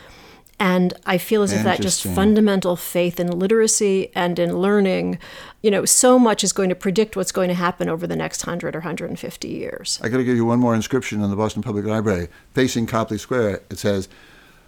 And 0.59 0.93
I 1.07 1.19
feel 1.19 1.43
as 1.43 1.53
if 1.53 1.63
that 1.63 1.81
just 1.81 2.03
fundamental 2.03 2.75
faith 2.75 3.19
in 3.19 3.31
literacy 3.31 4.11
and 4.15 4.39
in 4.39 4.59
learning, 4.59 5.19
you 5.63 5.71
know, 5.71 5.87
so 5.87 6.19
much 6.19 6.45
is 6.45 6.53
going 6.53 6.69
to 6.69 6.75
predict 6.75 7.17
what's 7.17 7.33
going 7.33 7.49
to 7.49 7.55
happen 7.55 7.89
over 7.89 8.07
the 8.07 8.17
next 8.17 8.45
100 8.45 8.75
or 8.75 8.81
150 8.81 9.49
years. 9.49 10.01
I 10.03 10.11
got 10.11 10.19
to 10.19 10.25
give 10.25 10.37
you 10.37 10.45
one 10.45 10.59
more 10.59 10.75
inscription 10.75 11.23
in 11.23 11.31
the 11.31 11.37
Boston 11.37 11.63
Public 11.63 11.87
Library. 11.87 12.29
Facing 12.53 12.87
Copley 12.87 13.17
Square, 13.17 13.63
it 13.71 13.79
says, 13.79 14.09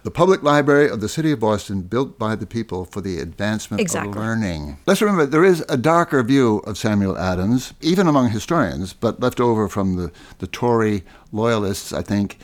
the 0.03 0.11
public 0.11 0.43
library 0.43 0.89
of 0.89 0.99
the 0.99 1.07
city 1.07 1.31
of 1.31 1.39
Boston 1.39 1.81
built 1.81 2.19
by 2.19 2.35
the 2.35 2.45
people 2.45 2.83
for 2.83 2.99
the 2.99 3.19
advancement 3.19 3.79
exactly. 3.79 4.11
of 4.11 4.17
learning. 4.17 4.77
Let's 4.85 5.01
remember 5.01 5.25
there 5.25 5.45
is 5.45 5.65
a 5.69 5.77
darker 5.77 6.21
view 6.23 6.57
of 6.59 6.77
Samuel 6.77 7.17
Adams, 7.17 7.73
even 7.79 8.07
among 8.07 8.29
historians, 8.29 8.91
but 8.91 9.21
left 9.21 9.39
over 9.39 9.69
from 9.69 9.95
the, 9.95 10.11
the 10.39 10.47
Tory 10.47 11.03
loyalists, 11.31 11.93
I 11.93 12.01
think, 12.01 12.37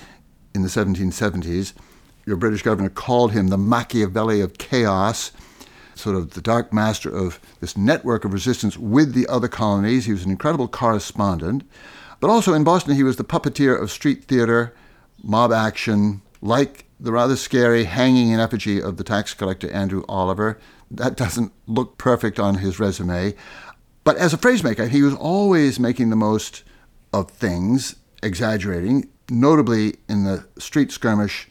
in 0.56 0.62
the 0.62 0.70
1770s. 0.70 1.74
Your 2.26 2.38
British 2.38 2.62
governor 2.62 2.90
called 2.90 3.34
him 3.34 3.50
the 3.50 3.58
Machiavelli 3.58 4.40
of 4.40 4.58
chaos, 4.58 5.32
sort 5.96 6.16
of 6.16 6.32
the 6.32 6.42
dark 6.42 6.72
master 6.72 7.10
of 7.10 7.42
this 7.60 7.76
network 7.76 8.24
of 8.24 8.32
resistance 8.32 8.78
with 8.78 9.14
the 9.14 9.28
other 9.28 9.50
colonies. 9.50 10.06
He 10.06 10.14
was 10.14 10.24
an 10.24 10.32
incredible 10.32 10.70
correspondent. 10.70 11.64
But 12.22 12.30
also 12.30 12.54
in 12.54 12.64
Boston, 12.64 12.96
he 12.96 13.04
was 13.04 13.18
the 13.18 13.24
puppeteer 13.24 13.80
of 13.80 13.92
street 13.92 14.26
theater, 14.26 14.74
mob 15.22 15.52
action, 15.52 16.22
like 16.42 16.86
the 17.00 17.12
rather 17.12 17.36
scary 17.36 17.86
hanging 17.86 18.32
in 18.32 18.40
effigy 18.40 18.82
of 18.82 18.98
the 18.98 19.04
tax 19.04 19.34
collector 19.34 19.72
Andrew 19.72 20.04
Oliver. 20.10 20.60
That 20.92 21.16
doesn't 21.16 21.54
look 21.68 21.98
perfect 21.98 22.40
on 22.40 22.56
his 22.56 22.80
resume. 22.80 23.36
But 24.04 24.18
as 24.18 24.34
a 24.34 24.38
phrasemaker, 24.38 24.90
he 24.90 25.02
was 25.02 25.14
always 25.14 25.80
making 25.80 26.10
the 26.10 26.16
most 26.16 26.64
of 27.14 27.30
things, 27.32 27.96
exaggerating, 28.24 29.10
notably 29.30 29.96
in 30.08 30.24
the 30.24 30.48
street 30.58 30.92
skirmish 30.92 31.48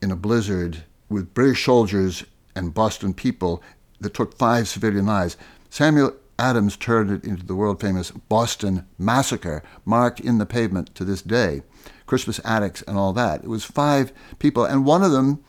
in 0.00 0.10
a 0.10 0.16
blizzard 0.16 0.84
with 1.08 1.34
British 1.34 1.64
soldiers 1.64 2.24
and 2.54 2.74
Boston 2.74 3.14
people 3.14 3.62
that 4.00 4.14
took 4.14 4.36
five 4.36 4.68
civilian 4.68 5.06
lives. 5.06 5.36
Samuel 5.70 6.14
Adams 6.38 6.76
turned 6.76 7.10
it 7.10 7.24
into 7.24 7.46
the 7.46 7.54
world 7.54 7.80
famous 7.80 8.10
Boston 8.10 8.86
Massacre, 8.98 9.62
marked 9.84 10.20
in 10.20 10.38
the 10.38 10.46
pavement 10.46 10.94
to 10.94 11.04
this 11.04 11.22
day. 11.22 11.62
Crispus 12.12 12.40
Attucks 12.44 12.82
and 12.82 12.98
all 12.98 13.14
that. 13.14 13.42
It 13.42 13.48
was 13.48 13.64
five 13.64 14.12
people, 14.38 14.66
and 14.66 14.84
one 14.84 15.02
of 15.02 15.12
them, 15.12 15.42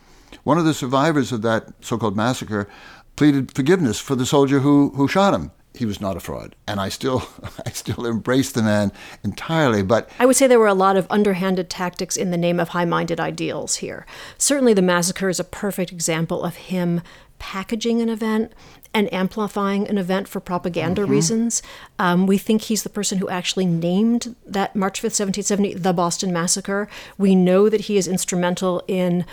one 0.45 0.57
of 0.57 0.63
the 0.63 0.73
survivors 0.73 1.33
of 1.33 1.41
that 1.41 1.67
so 1.81 1.97
called 1.97 2.15
massacre, 2.15 2.69
pleaded 3.17 3.53
forgiveness 3.53 3.99
for 3.99 4.15
the 4.15 4.25
soldier 4.25 4.59
who, 4.59 4.91
who 4.95 5.05
shot 5.05 5.33
him 5.33 5.51
he 5.75 5.87
was 5.87 5.99
not 5.99 6.15
a 6.15 6.19
fraud 6.19 6.55
and 6.67 6.79
i 6.79 6.87
still 6.87 7.27
i 7.65 7.69
still 7.71 8.05
embrace 8.05 8.51
the 8.51 8.61
man 8.61 8.91
entirely 9.23 9.81
but 9.81 10.07
i 10.19 10.25
would 10.25 10.35
say 10.35 10.45
there 10.45 10.59
were 10.59 10.67
a 10.67 10.73
lot 10.73 10.95
of 10.95 11.07
underhanded 11.09 11.67
tactics 11.67 12.15
in 12.15 12.29
the 12.29 12.37
name 12.37 12.59
of 12.59 12.69
high-minded 12.69 13.19
ideals 13.19 13.77
here 13.77 14.05
certainly 14.37 14.75
the 14.75 14.83
massacre 14.83 15.29
is 15.29 15.39
a 15.39 15.43
perfect 15.43 15.91
example 15.91 16.43
of 16.43 16.55
him 16.55 17.01
packaging 17.39 18.03
an 18.03 18.09
event 18.09 18.53
and 18.93 19.11
amplifying 19.13 19.87
an 19.87 19.97
event 19.97 20.27
for 20.27 20.39
propaganda 20.39 21.01
mm-hmm. 21.01 21.11
reasons. 21.11 21.63
Um, 21.97 22.27
we 22.27 22.37
think 22.37 22.63
he's 22.63 22.83
the 22.83 22.89
person 22.89 23.17
who 23.17 23.29
actually 23.29 23.65
named 23.65 24.35
that 24.45 24.75
March 24.75 24.99
5th, 24.99 25.17
1770, 25.19 25.73
the 25.75 25.93
Boston 25.93 26.31
Massacre. 26.31 26.87
We 27.17 27.35
know 27.35 27.69
that 27.69 27.81
he 27.81 27.97
is 27.97 28.07
instrumental 28.07 28.83
in 28.87 29.25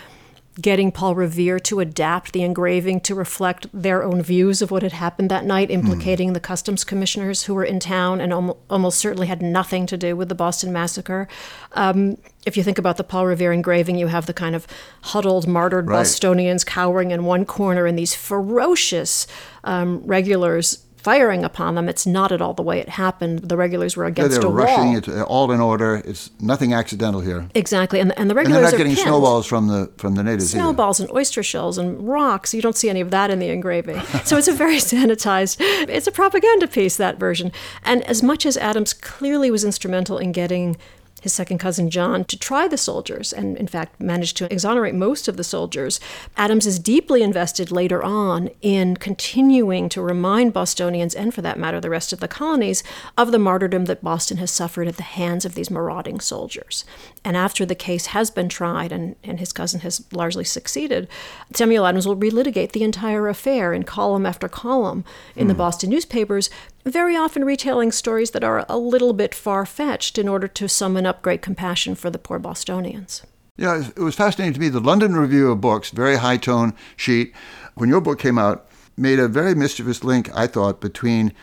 getting 0.61 0.93
Paul 0.93 1.15
Revere 1.15 1.59
to 1.61 1.81
adapt 1.81 2.33
the 2.33 2.43
engraving 2.43 3.01
to 3.01 3.15
reflect 3.15 3.67
their 3.73 4.03
own 4.03 4.23
views 4.23 4.61
of 4.63 4.71
what 4.71 4.83
had 4.83 4.93
happened 4.93 5.31
that 5.31 5.45
night, 5.45 5.71
implicating 5.71 6.31
mm. 6.31 6.35
the 6.35 6.41
customs 6.41 6.85
commissioners 6.85 7.45
who 7.45 7.55
were 7.55 7.65
in 7.65 7.81
town 7.81 8.21
and 8.21 8.33
al- 8.33 8.59
almost 8.69 8.99
certainly 8.99 9.27
had 9.27 9.43
nothing 9.43 9.87
to 9.87 9.97
do 9.97 10.17
with 10.17 10.29
the 10.29 10.35
Boston 10.35 10.73
Massacre. 10.73 11.29
Um, 11.73 12.17
if 12.47 12.57
you 12.57 12.63
think 12.63 12.79
about 12.79 12.97
the 12.97 13.05
Paul 13.05 13.27
Revere 13.27 13.53
engraving, 13.53 13.97
you 13.97 14.07
have 14.09 14.27
the 14.27 14.33
kind 14.33 14.55
of 14.55 14.67
huddled, 15.03 15.47
martyred 15.47 15.89
right. 15.89 15.99
Bostonians 15.99 16.65
cowering 16.65 17.11
in 17.11 17.25
one 17.25 17.45
corner 17.45 17.87
and 17.87 17.99
these 17.99 18.15
ferocious 18.15 19.27
um, 19.65 20.03
regulars 20.05 20.85
firing 21.03 21.45
upon 21.45 21.75
them. 21.75 21.89
It's 21.89 22.07
not 22.07 22.33
at 22.33 22.41
all 22.43 22.55
the 22.55 22.63
way 22.63 22.79
it 22.79 22.89
happened. 22.89 23.41
The 23.41 23.57
regulars 23.57 23.97
were 23.97 24.05
against 24.05 24.37
yeah, 24.37 24.41
they're 24.41 24.51
a 24.51 24.53
rushing 24.53 24.93
wall. 24.93 24.97
It 24.97 25.09
all 25.23 25.51
in 25.53 25.61
order. 25.61 26.03
It's 26.05 26.31
nothing 26.41 26.73
accidental 26.73 27.21
here. 27.21 27.49
Exactly, 27.55 28.01
and, 28.01 28.17
and 28.19 28.31
the 28.31 28.35
regulars 28.35 28.57
and 28.57 28.65
they're 28.65 28.73
not 28.73 28.77
getting 28.79 28.95
pinned. 28.95 29.07
snowballs 29.07 29.47
from 29.47 29.69
the 29.69 29.91
from 29.97 30.15
the 30.15 30.23
natives. 30.23 30.51
Snowballs 30.51 31.01
either. 31.01 31.09
and 31.09 31.17
oyster 31.17 31.43
shells 31.43 31.79
and 31.79 32.07
rocks. 32.07 32.55
You 32.55 32.63
don't 32.63 32.77
see 32.77 32.91
any 32.91 33.01
of 33.01 33.11
that 33.11 33.31
in 33.31 33.39
the 33.39 33.49
engraving. 33.49 34.01
so 34.25 34.37
it's 34.37 34.49
a 34.49 34.53
very 34.53 34.77
sanitized. 34.93 35.57
It's 35.61 36.07
a 36.07 36.13
propaganda 36.13 36.67
piece 36.67 36.97
that 36.97 37.19
version. 37.19 37.53
And 37.85 38.03
as 38.05 38.23
much 38.23 38.45
as 38.45 38.57
Adams 38.57 38.93
clearly 38.93 39.51
was 39.51 39.65
instrumental 39.65 40.19
in 40.19 40.33
getting 40.33 40.77
his 41.21 41.33
second 41.33 41.59
cousin 41.59 41.91
John, 41.91 42.25
to 42.25 42.39
try 42.39 42.67
the 42.67 42.77
soldiers, 42.77 43.33
and 43.33 43.57
in 43.57 43.67
fact 43.67 44.01
managed 44.01 44.37
to 44.39 44.53
exonerate 44.53 44.95
most 44.95 45.29
of 45.29 45.37
the 45.37 45.45
soldiers. 45.45 46.01
Adams 46.37 46.67
is 46.67 46.79
deeply 46.79 47.23
invested 47.23 47.71
later 47.71 48.03
on 48.03 48.51
in 48.63 48.97
continuing 48.97 49.89
to 49.91 50.03
remind 50.03 50.53
Bostonians, 50.53 51.15
and 51.15 51.35
for 51.35 51.43
that 51.43 51.59
matter, 51.59 51.81
the 51.81 51.91
rest 51.91 52.13
of 52.13 52.21
the 52.21 52.29
colonies, 52.29 52.83
of 53.17 53.33
the 53.33 53.39
martyrdom 53.39 53.85
that 53.85 54.03
Boston 54.03 54.39
has 54.39 54.51
suffered 54.51 54.89
at 54.89 54.97
the 54.97 55.03
hands 55.03 55.45
of 55.45 55.55
these 55.55 55.71
marauding 55.71 56.21
soldiers. 56.21 56.85
And 57.25 57.37
after 57.37 57.67
the 57.67 57.75
case 57.75 58.07
has 58.07 58.31
been 58.31 58.49
tried 58.49 58.93
and, 58.93 59.17
and 59.23 59.39
his 59.39 59.53
cousin 59.53 59.81
has 59.81 60.05
largely 60.13 60.45
succeeded, 60.45 61.09
Samuel 61.55 61.87
Adams 61.87 62.07
will 62.07 62.17
relitigate 62.17 62.73
the 62.73 62.85
entire 62.85 63.29
affair 63.29 63.73
in 63.73 63.83
column 63.83 64.27
after 64.27 64.49
column 64.49 65.05
in 65.37 65.45
mm. 65.45 65.49
the 65.49 65.55
hmm. 65.55 65.59
Boston 65.59 65.91
newspapers, 65.91 66.51
very 66.85 67.17
often 67.17 67.45
retailing 67.45 67.93
stories 67.93 68.31
that 68.33 68.45
are 68.45 68.65
a 68.69 68.79
little 68.79 69.13
bit 69.13 69.35
far 69.35 69.67
fetched 69.67 70.19
in 70.19 70.29
order 70.29 70.49
to 70.49 70.69
summon 70.69 71.07
up 71.07 71.23
great 71.23 71.43
compassion 71.43 71.95
for 71.95 72.11
the 72.11 72.19
poor 72.19 72.39
Bostonians. 72.39 73.23
Yeah, 73.57 73.89
it 73.95 73.99
was 73.99 74.15
fascinating 74.15 74.55
to 74.55 74.61
me. 74.61 74.69
The 74.71 74.81
London 74.81 75.15
Review 75.15 75.51
of 75.51 75.61
Books, 75.61 75.91
very 75.91 76.17
high 76.17 76.39
tone 76.39 76.75
sheet, 76.97 77.35
when 77.75 77.91
your 77.91 78.01
book 78.01 78.19
came 78.19 78.39
out, 78.39 78.67
made 78.97 79.19
a 79.19 79.29
very 79.29 79.55
mischievous 79.55 80.03
link, 80.03 80.31
I 80.35 80.47
thought, 80.47 80.81
between 80.81 81.35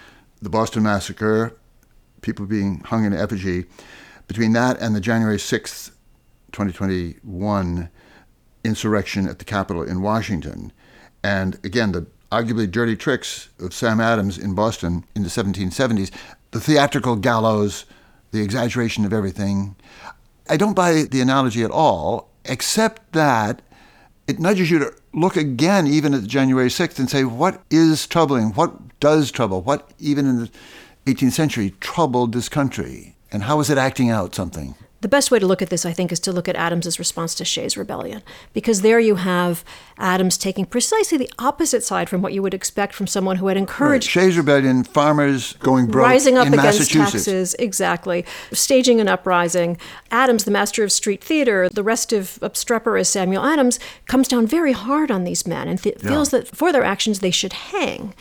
the 0.41 0.49
Boston 0.49 0.83
Massacre, 0.83 1.55
people 2.21 2.45
being 2.45 2.79
hung 2.85 3.05
in 3.05 3.13
effigy, 3.13 3.65
between 4.27 4.53
that 4.53 4.79
and 4.79 4.95
the 4.95 4.99
January 4.99 5.37
6th, 5.37 5.91
2021 6.51 7.89
insurrection 8.63 9.27
at 9.27 9.39
the 9.39 9.45
Capitol 9.45 9.83
in 9.83 10.01
Washington. 10.01 10.71
And 11.23 11.59
again, 11.63 11.91
the 11.91 12.07
arguably 12.31 12.69
dirty 12.69 12.95
tricks 12.95 13.49
of 13.59 13.73
Sam 13.73 13.99
Adams 13.99 14.37
in 14.37 14.53
Boston 14.53 15.05
in 15.15 15.23
the 15.23 15.29
1770s, 15.29 16.11
the 16.51 16.59
theatrical 16.59 17.15
gallows, 17.15 17.85
the 18.31 18.41
exaggeration 18.41 19.05
of 19.05 19.13
everything. 19.13 19.75
I 20.49 20.57
don't 20.57 20.73
buy 20.73 21.03
the 21.03 21.21
analogy 21.21 21.63
at 21.63 21.71
all, 21.71 22.29
except 22.45 23.13
that 23.13 23.61
it 24.27 24.39
nudges 24.39 24.69
you 24.69 24.79
to 24.79 24.93
look 25.13 25.37
again, 25.37 25.87
even 25.87 26.13
at 26.13 26.23
January 26.23 26.69
6th, 26.69 26.99
and 26.99 27.09
say, 27.09 27.23
what 27.23 27.61
is 27.69 28.07
troubling? 28.07 28.53
What 28.53 28.99
does 28.99 29.31
trouble? 29.31 29.61
What, 29.61 29.91
even 29.99 30.25
in 30.27 30.39
the 30.39 30.51
18th 31.05 31.31
century 31.31 31.73
troubled 31.79 32.33
this 32.33 32.49
country? 32.49 33.15
And 33.31 33.43
how 33.43 33.57
was 33.57 33.69
it 33.69 33.77
acting 33.77 34.09
out 34.09 34.35
something? 34.35 34.75
The 35.01 35.07
best 35.07 35.29
way 35.29 35.37
to 35.37 35.45
look 35.45 35.61
at 35.61 35.69
this, 35.69 35.85
I 35.85 35.93
think, 35.93 36.11
is 36.11 36.19
to 36.21 36.31
look 36.31 36.49
at 36.49 36.55
Adams's 36.55 36.97
response 36.97 37.35
to 37.35 37.45
Shays' 37.45 37.77
rebellion, 37.77 38.23
because 38.53 38.81
there 38.81 38.99
you 38.99 39.15
have 39.15 39.63
Adams 39.99 40.39
taking 40.39 40.65
precisely 40.65 41.19
the 41.19 41.29
opposite 41.37 41.83
side 41.83 42.09
from 42.09 42.23
what 42.23 42.33
you 42.33 42.41
would 42.41 42.55
expect 42.55 42.95
from 42.95 43.05
someone 43.05 43.35
who 43.35 43.45
had 43.47 43.57
Right. 43.57 43.61
encouraged 43.61 44.09
Shays' 44.09 44.37
Rebellion, 44.37 44.83
farmers 44.83 45.53
going 45.59 45.85
broke 45.85 46.07
rising 46.07 46.35
up 46.35 46.47
in 46.47 46.53
against 46.53 46.79
Massachusetts. 46.79 47.11
taxes, 47.25 47.55
exactly, 47.59 48.25
staging 48.51 48.99
an 48.99 49.07
uprising. 49.07 49.77
Adams, 50.09 50.45
the 50.45 50.51
master 50.51 50.83
of 50.83 50.91
street 50.91 51.23
theater, 51.23 51.69
the 51.71 51.83
restive 51.83 52.39
obstreperous 52.41 53.07
Samuel 53.07 53.45
Adams, 53.45 53.79
comes 54.07 54.27
down 54.27 54.47
very 54.47 54.71
hard 54.71 55.11
on 55.11 55.25
these 55.25 55.45
men 55.45 55.67
and 55.67 55.79
th- 55.81 55.99
feels 55.99 56.29
that 56.31 56.47
for 56.47 56.71
their 56.71 56.83
actions 56.83 57.19
they 57.19 57.31
should 57.31 57.53
hang. 57.53 58.15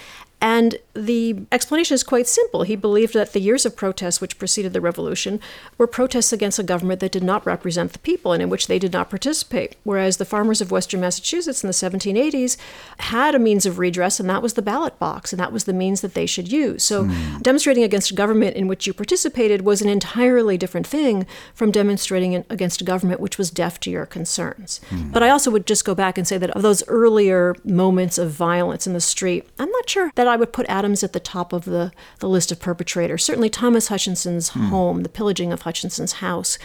And 0.46 0.76
the 0.94 1.40
explanation 1.50 1.96
is 1.96 2.04
quite 2.04 2.28
simple. 2.28 2.62
He 2.62 2.76
believed 2.76 3.14
that 3.14 3.32
the 3.32 3.40
years 3.40 3.66
of 3.66 3.74
protests 3.74 4.20
which 4.20 4.38
preceded 4.38 4.72
the 4.72 4.80
revolution 4.80 5.40
were 5.76 5.88
protests 5.88 6.32
against 6.32 6.60
a 6.60 6.62
government 6.62 7.00
that 7.00 7.10
did 7.10 7.24
not 7.24 7.44
represent 7.44 7.92
the 7.92 7.98
people 7.98 8.32
and 8.32 8.40
in 8.40 8.48
which 8.48 8.68
they 8.68 8.78
did 8.78 8.92
not 8.92 9.10
participate. 9.10 9.74
Whereas 9.82 10.18
the 10.18 10.24
farmers 10.24 10.60
of 10.60 10.70
Western 10.70 11.00
Massachusetts 11.00 11.64
in 11.64 11.66
the 11.66 11.72
1780s 11.72 12.56
had 12.98 13.34
a 13.34 13.40
means 13.40 13.66
of 13.66 13.80
redress, 13.80 14.20
and 14.20 14.30
that 14.30 14.40
was 14.40 14.54
the 14.54 14.62
ballot 14.62 14.96
box, 15.00 15.32
and 15.32 15.40
that 15.40 15.52
was 15.52 15.64
the 15.64 15.72
means 15.72 16.00
that 16.00 16.14
they 16.14 16.26
should 16.26 16.52
use. 16.52 16.84
So 16.84 17.06
hmm. 17.06 17.38
demonstrating 17.38 17.82
against 17.82 18.12
a 18.12 18.14
government 18.14 18.54
in 18.54 18.68
which 18.68 18.86
you 18.86 18.92
participated 18.92 19.62
was 19.62 19.82
an 19.82 19.88
entirely 19.88 20.56
different 20.56 20.86
thing 20.86 21.26
from 21.54 21.72
demonstrating 21.72 22.36
against 22.48 22.80
a 22.80 22.84
government 22.84 23.18
which 23.18 23.36
was 23.36 23.50
deaf 23.50 23.80
to 23.80 23.90
your 23.90 24.06
concerns. 24.06 24.80
Hmm. 24.90 25.10
But 25.10 25.24
I 25.24 25.30
also 25.30 25.50
would 25.50 25.66
just 25.66 25.84
go 25.84 25.96
back 25.96 26.16
and 26.16 26.28
say 26.28 26.38
that 26.38 26.50
of 26.50 26.62
those 26.62 26.86
earlier 26.86 27.56
moments 27.64 28.16
of 28.16 28.30
violence 28.30 28.86
in 28.86 28.92
the 28.92 29.00
street, 29.00 29.44
I'm 29.58 29.72
not 29.72 29.90
sure 29.90 30.12
that 30.14 30.28
I 30.28 30.35
would 30.36 30.52
put 30.52 30.66
Adams 30.68 31.02
at 31.02 31.12
the 31.12 31.20
top 31.20 31.52
of 31.52 31.64
the, 31.64 31.92
the 32.20 32.28
list 32.28 32.52
of 32.52 32.60
perpetrators. 32.60 33.24
Certainly 33.24 33.50
Thomas 33.50 33.88
Hutchinson's 33.88 34.50
hmm. 34.50 34.66
home, 34.66 35.02
the 35.02 35.08
pillaging 35.08 35.52
of 35.52 35.62
Hutchinson's 35.62 36.14
house. 36.14 36.58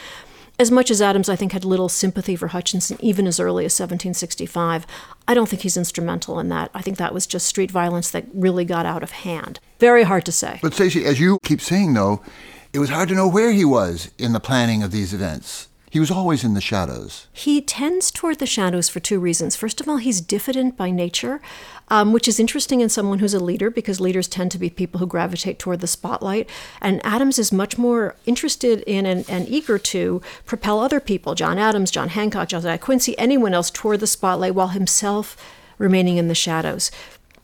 As 0.59 0.69
much 0.69 0.91
as 0.91 1.01
Adams, 1.01 1.27
I 1.27 1.35
think, 1.35 1.53
had 1.53 1.65
little 1.65 1.89
sympathy 1.89 2.35
for 2.35 2.49
Hutchinson 2.49 2.97
even 2.99 3.25
as 3.25 3.39
early 3.39 3.65
as 3.65 3.73
1765, 3.73 4.85
I 5.27 5.33
don't 5.33 5.49
think 5.49 5.63
he's 5.63 5.77
instrumental 5.77 6.39
in 6.39 6.49
that. 6.49 6.69
I 6.73 6.83
think 6.83 6.97
that 6.97 7.15
was 7.15 7.25
just 7.25 7.47
street 7.47 7.71
violence 7.71 8.11
that 8.11 8.27
really 8.33 8.63
got 8.63 8.85
out 8.85 9.01
of 9.01 9.09
hand. 9.09 9.59
Very 9.79 10.03
hard 10.03 10.23
to 10.25 10.31
say. 10.31 10.59
But 10.61 10.75
Stacy, 10.75 11.03
as 11.05 11.19
you 11.19 11.39
keep 11.43 11.61
saying, 11.61 11.93
though, 11.93 12.21
it 12.73 12.79
was 12.79 12.89
hard 12.89 13.09
to 13.09 13.15
know 13.15 13.27
where 13.27 13.51
he 13.51 13.65
was 13.65 14.11
in 14.19 14.33
the 14.33 14.39
planning 14.39 14.83
of 14.83 14.91
these 14.91 15.15
events. 15.15 15.67
He 15.91 15.99
was 15.99 16.09
always 16.09 16.45
in 16.45 16.53
the 16.53 16.61
shadows. 16.61 17.27
He 17.33 17.59
tends 17.59 18.11
toward 18.11 18.39
the 18.39 18.45
shadows 18.45 18.87
for 18.87 19.01
two 19.01 19.19
reasons. 19.19 19.57
First 19.57 19.81
of 19.81 19.89
all, 19.89 19.97
he's 19.97 20.21
diffident 20.21 20.77
by 20.77 20.89
nature, 20.89 21.41
um, 21.89 22.13
which 22.13 22.29
is 22.29 22.39
interesting 22.39 22.79
in 22.79 22.87
someone 22.87 23.19
who's 23.19 23.33
a 23.33 23.43
leader 23.43 23.69
because 23.69 23.99
leaders 23.99 24.29
tend 24.29 24.51
to 24.51 24.57
be 24.57 24.69
people 24.69 24.99
who 24.99 25.05
gravitate 25.05 25.59
toward 25.59 25.81
the 25.81 25.87
spotlight. 25.87 26.49
And 26.79 27.05
Adams 27.05 27.37
is 27.37 27.51
much 27.51 27.77
more 27.77 28.15
interested 28.25 28.83
in 28.87 29.05
and, 29.05 29.29
and 29.29 29.49
eager 29.49 29.77
to 29.77 30.21
propel 30.45 30.79
other 30.79 31.01
people 31.01 31.35
John 31.35 31.57
Adams, 31.57 31.91
John 31.91 32.07
Hancock, 32.07 32.47
Josiah 32.47 32.77
Quincy, 32.77 33.19
anyone 33.19 33.53
else 33.53 33.69
toward 33.69 33.99
the 33.99 34.07
spotlight 34.07 34.55
while 34.55 34.69
himself 34.69 35.35
remaining 35.77 36.15
in 36.15 36.29
the 36.29 36.35
shadows. 36.35 36.89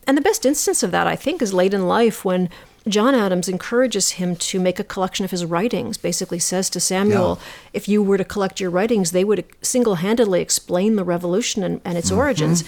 And 0.08 0.18
the 0.18 0.22
best 0.22 0.46
instance 0.46 0.84
of 0.84 0.92
that, 0.92 1.06
I 1.06 1.18
think, 1.18 1.42
is 1.42 1.54
late 1.54 1.74
in 1.74 1.86
life 1.86 2.24
when 2.24 2.50
John 2.88 3.16
Adams 3.16 3.50
encourages 3.50 4.12
him 4.12 4.36
to 4.38 4.60
make 4.60 4.80
a 4.80 4.84
collection 4.84 5.26
of 5.26 5.32
his 5.32 5.46
writings, 5.46 5.98
basically 5.98 6.40
says 6.40 6.70
to 6.72 6.80
Samuel, 6.80 7.40
if 7.74 7.88
you 7.88 8.02
were 8.02 8.18
to 8.18 8.26
collect 8.26 8.60
your 8.60 8.70
writings, 8.70 9.12
they 9.12 9.24
would 9.24 9.46
single 9.62 9.96
handedly 9.96 10.42
explain 10.42 10.96
the 10.96 11.04
revolution 11.04 11.64
and, 11.64 11.82
and 11.84 11.98
its 11.98 12.10
mm-hmm. 12.10 12.20
origins. 12.20 12.64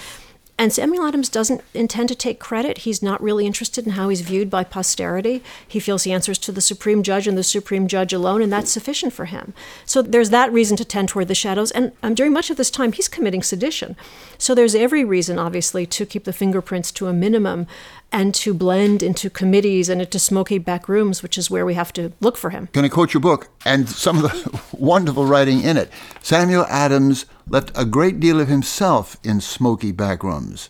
And 0.59 0.73
Samuel 0.73 1.07
Adams 1.07 1.29
doesn't 1.29 1.61
intend 1.73 2.09
to 2.09 2.15
take 2.15 2.37
credit. 2.37 2.79
He's 2.79 3.01
not 3.01 3.23
really 3.23 3.45
interested 3.45 3.85
in 3.85 3.93
how 3.93 4.09
he's 4.09 4.19
viewed 4.19 4.49
by 4.49 4.65
posterity. 4.65 5.41
He 5.65 5.79
feels 5.79 6.03
he 6.03 6.11
answers 6.11 6.37
to 6.39 6.51
the 6.51 6.59
Supreme 6.59 7.01
Judge 7.01 7.27
and 7.27 7.37
the 7.37 7.43
Supreme 7.43 7.87
Judge 7.87 8.11
alone, 8.11 8.41
and 8.41 8.51
that's 8.51 8.69
sufficient 8.69 9.13
for 9.13 9.23
him. 9.23 9.53
So 9.85 10.01
there's 10.01 10.31
that 10.31 10.51
reason 10.51 10.75
to 10.75 10.83
tend 10.83 11.07
toward 11.07 11.29
the 11.29 11.33
shadows. 11.33 11.71
And 11.71 11.93
um, 12.03 12.13
during 12.13 12.33
much 12.33 12.49
of 12.49 12.57
this 12.57 12.69
time, 12.69 12.91
he's 12.91 13.07
committing 13.07 13.41
sedition. 13.41 13.95
So 14.37 14.53
there's 14.53 14.75
every 14.75 15.05
reason, 15.05 15.39
obviously, 15.39 15.85
to 15.85 16.05
keep 16.05 16.25
the 16.25 16.33
fingerprints 16.33 16.91
to 16.91 17.07
a 17.07 17.13
minimum 17.13 17.65
and 18.11 18.35
to 18.35 18.53
blend 18.53 19.01
into 19.01 19.29
committees 19.29 19.87
and 19.87 20.01
into 20.01 20.19
smoky 20.19 20.57
back 20.57 20.89
rooms, 20.89 21.24
which 21.24 21.37
is 21.37 21.50
where 21.50 21.65
we 21.65 21.75
have 21.75 21.93
to 21.93 22.11
look 22.19 22.35
for 22.35 22.50
him. 22.50 22.67
Going 22.74 22.83
to 22.83 22.93
quote 22.93 23.13
your 23.13 23.22
book 23.22 23.48
and 23.65 23.87
some 23.87 24.17
of 24.17 24.24
the 24.24 24.61
wonderful 24.77 25.25
writing 25.25 25.61
in 25.61 25.77
it. 25.77 25.89
Samuel 26.22 26.65
Adams 26.67 27.25
left 27.50 27.72
a 27.75 27.85
great 27.85 28.20
deal 28.20 28.40
of 28.40 28.48
himself 28.48 29.18
in 29.24 29.42
smoky 29.42 29.92
back 29.92 30.24
rooms, 30.24 30.70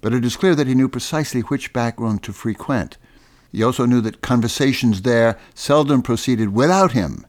but 0.00 0.14
it 0.14 0.24
is 0.24 0.36
clear 0.36 0.54
that 0.54 0.66
he 0.66 0.74
knew 0.74 0.88
precisely 0.88 1.40
which 1.42 1.72
back 1.72 1.98
room 1.98 2.18
to 2.20 2.32
frequent. 2.32 2.96
He 3.50 3.62
also 3.62 3.84
knew 3.84 4.00
that 4.00 4.22
conversations 4.22 5.02
there 5.02 5.38
seldom 5.54 6.02
proceeded 6.02 6.54
without 6.54 6.92
him, 6.92 7.26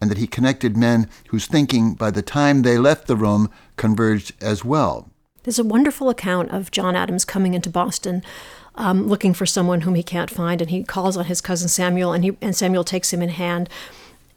and 0.00 0.10
that 0.10 0.18
he 0.18 0.26
connected 0.26 0.76
men 0.76 1.08
whose 1.28 1.46
thinking 1.46 1.94
by 1.94 2.10
the 2.10 2.22
time 2.22 2.62
they 2.62 2.78
left 2.78 3.06
the 3.06 3.16
room 3.16 3.50
converged 3.76 4.32
as 4.42 4.64
well. 4.64 5.10
There's 5.44 5.58
a 5.58 5.64
wonderful 5.64 6.10
account 6.10 6.50
of 6.50 6.70
John 6.70 6.96
Adams 6.96 7.24
coming 7.24 7.54
into 7.54 7.70
Boston 7.70 8.22
um, 8.74 9.08
looking 9.08 9.34
for 9.34 9.46
someone 9.46 9.82
whom 9.82 9.94
he 9.94 10.02
can't 10.02 10.30
find, 10.30 10.60
and 10.60 10.70
he 10.70 10.82
calls 10.82 11.16
on 11.16 11.26
his 11.26 11.40
cousin 11.40 11.68
Samuel, 11.68 12.12
and, 12.12 12.24
he, 12.24 12.36
and 12.40 12.56
Samuel 12.56 12.84
takes 12.84 13.12
him 13.12 13.22
in 13.22 13.28
hand. 13.28 13.68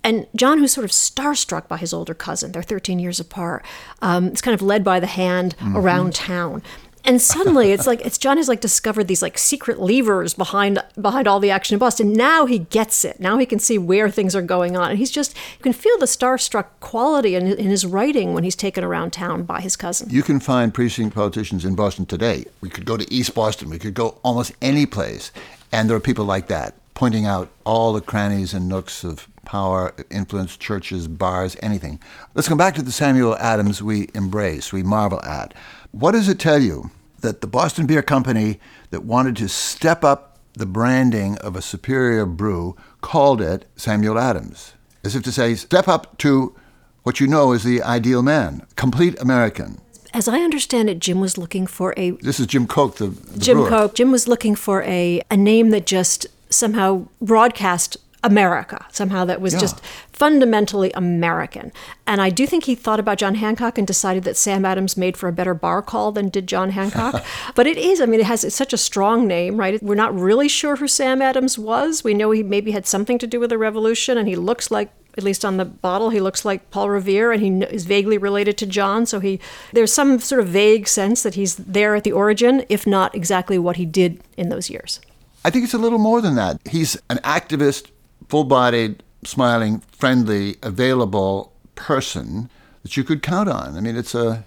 And 0.04 0.28
John, 0.36 0.60
who's 0.60 0.74
sort 0.74 0.86
of 0.86 0.92
starstruck 0.92 1.68
by 1.68 1.78
his 1.78 1.94
older 1.94 2.14
cousin, 2.14 2.52
they're 2.52 2.62
13 2.62 3.00
years 3.00 3.20
apart, 3.20 3.66
um, 4.02 4.30
is 4.30 4.42
kind 4.42 4.54
of 4.54 4.62
led 4.62 4.84
by 4.84 5.00
the 5.00 5.08
hand 5.08 5.56
around 5.74 6.14
town. 6.14 6.62
And 7.06 7.22
suddenly, 7.22 7.72
it's 7.74 7.86
like 7.86 8.00
it's 8.02 8.18
John 8.18 8.38
has 8.38 8.48
like 8.48 8.62
discovered 8.62 9.10
these 9.10 9.22
like 9.22 9.38
secret 9.38 9.80
levers 9.80 10.34
behind 10.34 10.82
behind 11.00 11.28
all 11.28 11.42
the 11.42 11.52
action 11.52 11.74
in 11.74 11.80
Boston. 11.80 12.14
Now 12.14 12.46
he 12.46 12.60
gets 12.60 13.04
it. 13.04 13.20
Now 13.20 13.38
he 13.38 13.46
can 13.46 13.60
see 13.60 13.78
where 13.78 14.10
things 14.10 14.38
are 14.38 14.42
going 14.42 14.78
on, 14.78 14.90
and 14.90 14.98
he's 14.98 15.12
just 15.12 15.36
you 15.58 15.64
can 15.64 15.74
feel 15.74 15.98
the 15.98 16.06
starstruck 16.06 16.68
quality 16.80 17.36
in, 17.36 17.46
in 17.48 17.70
his 17.70 17.86
writing 17.86 18.34
when 18.34 18.46
he's 18.46 18.56
taken 18.56 18.86
around 18.86 19.12
town 19.12 19.44
by 19.44 19.60
his 19.60 19.76
cousin. 19.76 20.10
You 20.12 20.24
can 20.24 20.40
find 20.40 20.74
precinct 20.74 21.14
politicians 21.14 21.66
in 21.66 21.76
Boston 21.76 22.06
today. 22.06 22.46
We 22.62 22.70
could 22.70 22.86
go 22.86 22.96
to 22.96 23.14
East 23.14 23.36
Boston, 23.36 23.70
we 23.70 23.80
could 23.80 23.96
go 23.96 24.18
almost 24.24 24.54
any 24.62 24.86
place, 24.86 25.34
and 25.74 25.90
there 25.90 25.98
are 25.98 26.02
people 26.02 26.24
like 26.24 26.48
that 26.48 26.74
pointing 26.94 27.26
out 27.26 27.50
all 27.66 27.94
the 27.94 28.02
crannies 28.02 28.54
and 28.54 28.68
nooks 28.68 29.04
of 29.04 29.28
power, 29.46 29.94
influence, 30.10 30.58
churches, 30.58 31.08
bars, 31.08 31.58
anything. 31.62 32.00
Let's 32.34 32.48
come 32.48 32.58
back 32.58 32.76
to 32.76 32.82
the 32.82 32.92
Samuel 32.92 33.36
Adams 33.38 33.82
we 33.82 34.10
embrace, 34.14 34.72
we 34.72 34.84
marvel 34.84 35.22
at. 35.24 35.54
What 35.92 36.12
does 36.12 36.30
it 36.30 36.40
tell 36.40 36.62
you 36.62 36.92
that 37.22 37.42
the 37.42 37.48
Boston 37.48 37.86
Beer 37.86 38.02
Company 38.02 38.60
that 38.92 39.04
wanted 39.04 39.36
to 39.38 39.50
step 39.50 40.04
up 40.04 40.40
the 40.54 40.66
branding 40.66 41.38
of 41.40 41.56
a 41.56 41.62
superior 41.62 42.26
brew 42.26 42.76
called 43.02 43.42
it 43.42 43.66
Samuel 43.76 44.20
Adams? 44.20 44.74
As 45.04 45.16
if 45.16 45.24
to 45.24 45.32
say, 45.32 45.56
step 45.56 45.88
up 45.88 46.18
to 46.20 46.56
what 47.04 47.20
you 47.20 47.28
know 47.28 47.52
is 47.52 47.64
the 47.64 47.84
ideal 47.84 48.24
man, 48.24 48.66
complete 48.76 49.20
American. 49.20 49.82
As 50.14 50.28
I 50.28 50.42
understand 50.42 50.90
it, 50.90 51.00
Jim 51.00 51.20
was 51.20 51.38
looking 51.38 51.66
for 51.66 51.94
a 51.98 52.12
This 52.12 52.40
is 52.40 52.46
Jim 52.46 52.68
Koch, 52.68 52.96
the, 52.96 53.08
the 53.08 53.40
Jim 53.40 53.58
brewer. 53.58 53.70
Coke. 53.70 53.96
Jim 53.96 54.12
was 54.12 54.28
looking 54.28 54.56
for 54.56 54.84
a, 54.84 55.22
a 55.32 55.36
name 55.36 55.72
that 55.72 55.88
just 55.88 56.28
somehow 56.54 57.08
broadcast 57.22 57.98
America, 58.26 58.86
somehow 58.92 59.26
that 59.26 59.42
was 59.42 59.54
Yeah. 59.54 59.60
just 59.60 59.82
fundamentally 60.14 60.92
American. 60.94 61.74
And 62.08 62.22
I 62.22 62.30
do 62.30 62.48
think 62.48 62.64
he 62.64 62.76
thought 62.76 63.00
about 63.00 63.18
John 63.18 63.36
Hancock 63.36 63.78
and 63.78 63.86
decided 63.86 64.24
that 64.24 64.38
Sam 64.38 64.64
Adams 64.64 64.96
made 64.96 65.18
for 65.18 65.28
a 65.28 65.34
better 65.34 65.54
bar 65.54 65.82
call 65.82 66.14
than 66.14 66.30
did 66.30 66.48
John 66.48 66.70
Hancock. 66.70 67.22
but 67.56 67.68
it 67.68 67.78
is, 67.78 68.00
I 68.00 68.06
mean, 68.06 68.22
it 68.22 68.26
has 68.26 68.46
it's 68.46 68.56
such 68.56 68.72
a 68.72 68.78
strong 68.78 69.28
name, 69.28 69.58
right? 69.58 69.82
We're 69.84 69.96
not 69.96 70.18
really 70.18 70.48
sure 70.48 70.78
who 70.78 70.88
Sam 70.88 71.22
Adams 71.22 71.60
was. 71.60 72.04
We 72.06 72.14
know 72.14 72.32
he 72.32 72.44
maybe 72.44 72.72
had 72.72 72.88
something 72.88 73.18
to 73.18 73.28
do 73.28 73.42
with 73.42 73.50
the 73.50 73.58
revolution, 73.58 74.18
and 74.18 74.28
he 74.28 74.38
looks 74.38 74.72
like 74.72 74.90
at 75.18 75.24
least 75.24 75.46
on 75.46 75.58
the 75.58 75.66
bottle, 75.66 76.10
he 76.10 76.20
looks 76.20 76.44
like 76.44 76.72
Paul 76.72 76.90
Revere, 76.90 77.32
and 77.32 77.42
he 77.44 77.50
is 77.76 77.86
vaguely 77.86 78.18
related 78.18 78.58
to 78.60 78.66
John. 78.66 79.06
So 79.06 79.20
he, 79.20 79.40
there's 79.72 79.94
some 79.94 80.18
sort 80.20 80.42
of 80.42 80.48
vague 80.48 80.88
sense 80.88 81.22
that 81.22 81.36
he's 81.36 81.56
there 81.56 81.94
at 81.94 82.04
the 82.04 82.12
origin, 82.12 82.66
if 82.68 82.88
not 82.88 83.14
exactly 83.14 83.60
what 83.60 83.76
he 83.76 83.86
did 83.86 84.22
in 84.38 84.50
those 84.50 84.72
years. 84.72 85.00
I 85.46 85.50
think 85.50 85.66
it's 85.66 85.74
a 85.74 85.78
little 85.78 86.00
more 86.00 86.22
than 86.22 86.36
that. 86.36 86.60
He's 86.66 86.96
an 87.10 87.18
activist, 87.18 87.90
full 88.30 88.46
bodied, 88.46 89.04
smiling, 89.26 89.80
friendly, 89.92 90.56
available 90.62 91.52
person 91.76 92.50
that 92.84 92.96
you 92.96 93.04
could 93.04 93.22
count 93.22 93.50
on. 93.50 93.78
I 93.78 93.82
mean, 93.82 93.96
it's 93.96 94.16
a, 94.16 94.46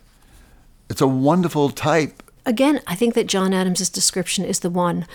it's 0.88 1.00
a 1.00 1.06
wonderful 1.06 1.70
type. 1.70 2.22
Again, 2.44 2.80
I 2.87 2.94
think 2.94 3.14
that 3.14 3.26
John 3.26 3.52
Adams's 3.52 3.90
description 3.90 4.44
is 4.44 4.61
the 4.61 4.70
one. 4.70 5.06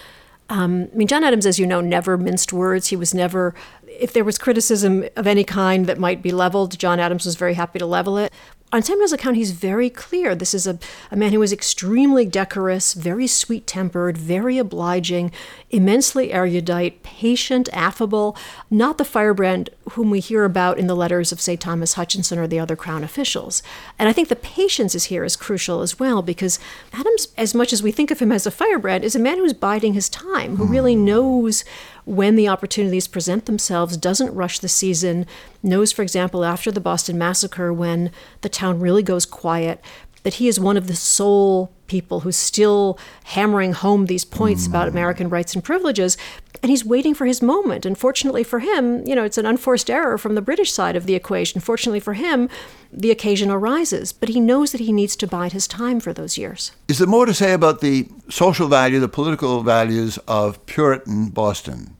Um, 0.50 0.90
I 0.94 0.98
mean, 0.98 1.08
John 1.08 1.24
Adams, 1.24 1.46
as 1.46 1.58
you 1.58 1.66
know, 1.66 1.80
never 1.80 2.18
minced 2.18 2.52
words. 2.52 2.88
He 2.88 2.96
was 2.98 3.14
never, 3.14 3.56
if 3.88 4.12
there 4.12 4.26
was 4.26 4.38
criticism 4.38 5.06
of 5.16 5.26
any 5.26 5.46
kind 5.46 5.86
that 5.86 5.98
might 5.98 6.22
be 6.22 6.32
leveled, 6.32 6.78
John 6.78 7.00
Adams 7.00 7.26
was 7.26 7.36
very 7.36 7.54
happy 7.54 7.80
to 7.80 7.86
level 7.86 8.18
it. 8.18 8.34
On 8.74 8.82
Samuel's 8.82 9.12
account, 9.12 9.36
he's 9.36 9.52
very 9.52 9.90
clear. 9.90 10.34
This 10.34 10.54
is 10.54 10.66
a, 10.66 10.80
a 11.12 11.18
man 11.18 11.34
who 11.34 11.40
was 11.40 11.52
extremely 11.52 12.26
decorous, 12.26 12.94
very 12.94 13.28
sweet 13.28 13.68
tempered, 13.68 14.18
very 14.18 14.58
obliging, 14.58 15.34
immensely 15.72 16.32
erudite, 16.32 17.04
patient, 17.04 17.68
affable, 17.74 18.38
not 18.70 18.98
the 18.98 19.04
firebrand 19.04 19.72
whom 19.92 20.10
we 20.10 20.22
hear 20.22 20.46
about 20.46 20.80
in 20.80 20.88
the 20.88 20.96
letters 20.96 21.34
of, 21.34 21.42
say, 21.42 21.58
Thomas 21.58 21.96
Hutchinson 21.96 22.40
or 22.40 22.48
the 22.48 22.60
other 22.60 22.78
Crown 22.78 23.04
officials. 23.04 23.62
And 24.00 24.08
I 24.08 24.14
think 24.14 24.30
the 24.30 24.38
patience 24.38 24.96
is 24.96 25.06
here 25.06 25.26
is 25.26 25.36
crucial 25.36 25.82
as 25.82 26.00
well 26.00 26.22
because 26.22 26.58
Adams, 26.94 27.28
as 27.38 27.54
much 27.54 27.74
as 27.74 27.84
we 27.84 27.92
think 27.92 28.10
of 28.10 28.20
him 28.20 28.32
as 28.32 28.48
a 28.48 28.52
firebrand, 28.52 29.04
is 29.04 29.18
a 29.18 29.20
man 29.20 29.38
who's 29.38 29.52
biding 29.52 29.96
his 29.96 30.08
time, 30.08 30.56
who 30.56 30.66
really 30.66 30.96
hmm. 30.96 31.04
knows 31.04 31.66
when 32.06 32.36
the 32.36 32.48
opportunities 32.48 33.08
present 33.08 33.46
themselves, 33.46 33.98
doesn't 33.98 34.34
rush 34.34 34.60
the 34.60 34.68
season, 34.68 35.26
knows, 35.62 35.92
for 35.92 36.02
example, 36.02 36.44
after 36.44 36.72
the 36.72 36.80
Boston 36.80 37.18
Massacre, 37.18 37.72
when 37.72 38.12
the 38.42 38.50
town 38.50 38.80
really 38.80 39.04
goes 39.04 39.26
quiet, 39.26 39.84
that 40.24 40.36
he 40.36 40.48
is 40.48 40.60
one 40.60 40.78
of 40.78 40.88
the 40.88 40.96
sole 40.96 41.72
people 41.88 42.22
who's 42.22 42.38
still 42.38 42.98
hammering 43.26 43.74
home 43.74 44.06
these 44.06 44.24
points 44.24 44.64
mm. 44.66 44.70
about 44.70 44.88
American 44.88 45.30
rights 45.30 45.54
and 45.54 45.64
privileges. 45.64 46.18
And 46.64 46.70
he's 46.70 46.86
waiting 46.86 47.14
for 47.14 47.26
his 47.26 47.42
moment. 47.42 47.86
And 47.86 47.98
fortunately 47.98 48.44
for 48.44 48.60
him, 48.60 49.06
you 49.06 49.16
know, 49.16 49.24
it's 49.24 49.38
an 49.38 49.48
unforced 49.48 49.90
error 49.90 50.18
from 50.18 50.36
the 50.36 50.42
British 50.42 50.72
side 50.72 50.96
of 50.96 51.06
the 51.06 51.16
equation. 51.16 51.60
Fortunately 51.60 52.00
for 52.00 52.14
him, 52.14 52.50
the 52.94 53.12
occasion 53.12 53.50
arises, 53.50 54.14
but 54.14 54.30
he 54.30 54.40
knows 54.40 54.72
that 54.72 54.82
he 54.82 54.92
needs 54.92 55.16
to 55.18 55.28
bide 55.28 55.54
his 55.54 55.68
time 55.68 56.00
for 56.00 56.14
those 56.14 56.38
years. 56.38 56.72
Is 56.88 57.00
there 57.00 57.08
more 57.08 57.26
to 57.26 57.34
say 57.34 57.54
about 57.54 57.82
the 57.82 58.08
social 58.30 58.68
value, 58.68 59.00
the 59.00 59.10
political 59.10 59.64
values 59.64 60.20
of 60.28 60.64
Puritan 60.66 61.30
Boston? 61.30 61.98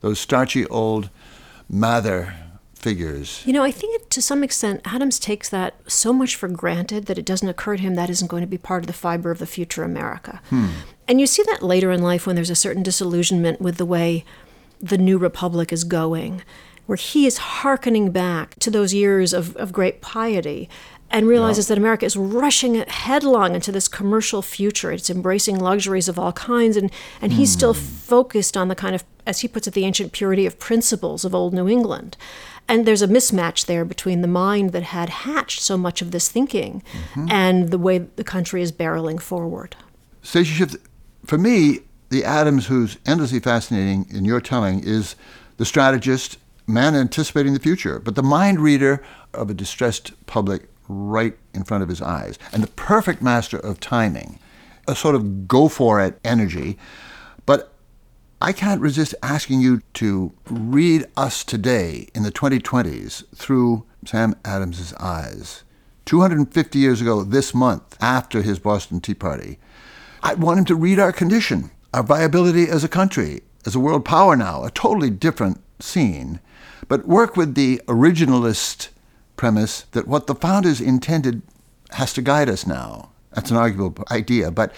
Those 0.00 0.20
starchy 0.20 0.66
old 0.68 1.10
Mather 1.68 2.34
figures. 2.86 3.42
You 3.44 3.52
know, 3.52 3.64
I 3.64 3.72
think 3.72 4.08
to 4.10 4.22
some 4.22 4.44
extent, 4.44 4.80
Adams 4.84 5.18
takes 5.18 5.48
that 5.48 5.74
so 5.90 6.12
much 6.12 6.36
for 6.36 6.46
granted 6.46 7.06
that 7.06 7.18
it 7.18 7.24
doesn't 7.24 7.48
occur 7.48 7.76
to 7.76 7.82
him 7.82 7.96
that 7.96 8.08
isn't 8.08 8.28
going 8.28 8.42
to 8.42 8.46
be 8.46 8.58
part 8.58 8.84
of 8.84 8.86
the 8.86 8.92
fiber 8.92 9.32
of 9.32 9.40
the 9.40 9.46
future 9.46 9.82
America. 9.82 10.40
Hmm. 10.50 10.68
And 11.08 11.20
you 11.20 11.26
see 11.26 11.42
that 11.46 11.62
later 11.64 11.90
in 11.90 12.00
life 12.00 12.28
when 12.28 12.36
there's 12.36 12.50
a 12.50 12.54
certain 12.54 12.84
disillusionment 12.84 13.60
with 13.60 13.76
the 13.76 13.84
way 13.84 14.24
the 14.80 14.98
new 14.98 15.18
republic 15.18 15.72
is 15.72 15.82
going, 15.82 16.42
where 16.86 16.96
he 16.96 17.26
is 17.26 17.38
hearkening 17.38 18.12
back 18.12 18.56
to 18.60 18.70
those 18.70 18.94
years 18.94 19.32
of, 19.32 19.56
of 19.56 19.72
great 19.72 20.00
piety 20.00 20.68
and 21.10 21.26
realizes 21.26 21.68
that 21.68 21.78
America 21.78 22.04
is 22.04 22.16
rushing 22.16 22.74
headlong 22.74 23.54
into 23.54 23.72
this 23.72 23.88
commercial 23.88 24.42
future. 24.42 24.90
It's 24.90 25.10
embracing 25.10 25.58
luxuries 25.58 26.08
of 26.08 26.18
all 26.18 26.32
kinds, 26.32 26.76
and, 26.76 26.90
and 27.20 27.32
he's 27.32 27.52
still 27.52 27.74
hmm. 27.74 27.80
focused 27.80 28.56
on 28.56 28.68
the 28.68 28.74
kind 28.74 28.94
of, 28.94 29.04
as 29.26 29.40
he 29.40 29.48
puts 29.48 29.66
it, 29.66 29.74
the 29.74 29.84
ancient 29.84 30.12
purity 30.12 30.46
of 30.46 30.58
principles 30.58 31.24
of 31.24 31.34
old 31.34 31.54
New 31.54 31.68
England. 31.68 32.16
And 32.68 32.84
there's 32.84 33.02
a 33.02 33.08
mismatch 33.08 33.66
there 33.66 33.84
between 33.84 34.22
the 34.22 34.28
mind 34.28 34.72
that 34.72 34.82
had 34.82 35.08
hatched 35.08 35.60
so 35.60 35.76
much 35.76 36.02
of 36.02 36.10
this 36.10 36.28
thinking 36.28 36.82
mm-hmm. 36.92 37.26
and 37.30 37.70
the 37.70 37.78
way 37.78 37.98
the 37.98 38.24
country 38.24 38.60
is 38.60 38.72
barreling 38.72 39.20
forward. 39.20 39.76
Stacy 40.22 40.50
Schiff, 40.50 40.74
for 41.24 41.38
me, 41.38 41.80
the 42.08 42.24
Adams 42.24 42.66
who's 42.66 42.98
endlessly 43.06 43.40
fascinating 43.40 44.06
in 44.10 44.24
your 44.24 44.40
telling 44.40 44.82
is 44.82 45.14
the 45.56 45.64
strategist, 45.64 46.38
man 46.66 46.94
anticipating 46.94 47.54
the 47.54 47.60
future, 47.60 48.00
but 48.00 48.16
the 48.16 48.22
mind 48.22 48.60
reader 48.60 49.02
of 49.32 49.48
a 49.48 49.54
distressed 49.54 50.12
public 50.26 50.68
right 50.88 51.36
in 51.54 51.64
front 51.64 51.82
of 51.82 51.88
his 51.88 52.02
eyes, 52.02 52.38
and 52.52 52.62
the 52.62 52.68
perfect 52.68 53.22
master 53.22 53.58
of 53.58 53.80
timing, 53.80 54.38
a 54.88 54.94
sort 54.94 55.14
of 55.14 55.48
go 55.48 55.68
for 55.68 56.00
it 56.00 56.18
energy. 56.24 56.78
But 57.44 57.72
I 58.40 58.52
can't 58.52 58.80
resist 58.80 59.14
asking 59.22 59.60
you 59.60 59.80
to 59.94 60.32
read 60.50 61.06
us 61.16 61.42
today 61.42 62.08
in 62.14 62.22
the 62.22 62.32
2020s 62.32 63.24
through 63.34 63.84
Sam 64.04 64.36
Adams's 64.44 64.92
eyes. 64.94 65.64
250 66.04 66.78
years 66.78 67.00
ago 67.00 67.24
this 67.24 67.54
month, 67.54 67.96
after 68.00 68.42
his 68.42 68.58
Boston 68.58 69.00
Tea 69.00 69.14
Party, 69.14 69.58
I 70.22 70.34
want 70.34 70.58
him 70.58 70.64
to 70.66 70.74
read 70.74 70.98
our 70.98 71.12
condition, 71.12 71.70
our 71.92 72.02
viability 72.02 72.68
as 72.68 72.84
a 72.84 72.88
country, 72.88 73.42
as 73.64 73.74
a 73.74 73.80
world 73.80 74.04
power 74.04 74.36
now, 74.36 74.64
a 74.64 74.70
totally 74.70 75.10
different 75.10 75.60
scene, 75.80 76.40
but 76.88 77.08
work 77.08 77.36
with 77.36 77.54
the 77.54 77.80
originalist 77.86 78.88
premise 79.36 79.82
that 79.92 80.08
what 80.08 80.26
the 80.26 80.34
founders 80.34 80.80
intended 80.80 81.42
has 81.90 82.12
to 82.14 82.22
guide 82.22 82.48
us 82.48 82.66
now. 82.66 83.10
That's 83.32 83.50
an 83.50 83.56
arguable 83.56 84.04
idea, 84.10 84.50
but 84.50 84.74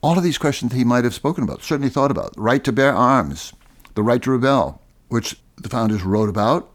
all 0.00 0.16
of 0.16 0.24
these 0.24 0.38
questions 0.38 0.72
he 0.72 0.84
might 0.84 1.04
have 1.04 1.14
spoken 1.14 1.44
about, 1.44 1.62
certainly 1.62 1.90
thought 1.90 2.10
about. 2.10 2.34
The 2.34 2.40
right 2.40 2.64
to 2.64 2.72
bear 2.72 2.94
arms, 2.94 3.52
the 3.94 4.02
right 4.02 4.22
to 4.22 4.30
rebel, 4.30 4.80
which 5.08 5.36
the 5.56 5.68
founders 5.68 6.02
wrote 6.02 6.28
about, 6.28 6.70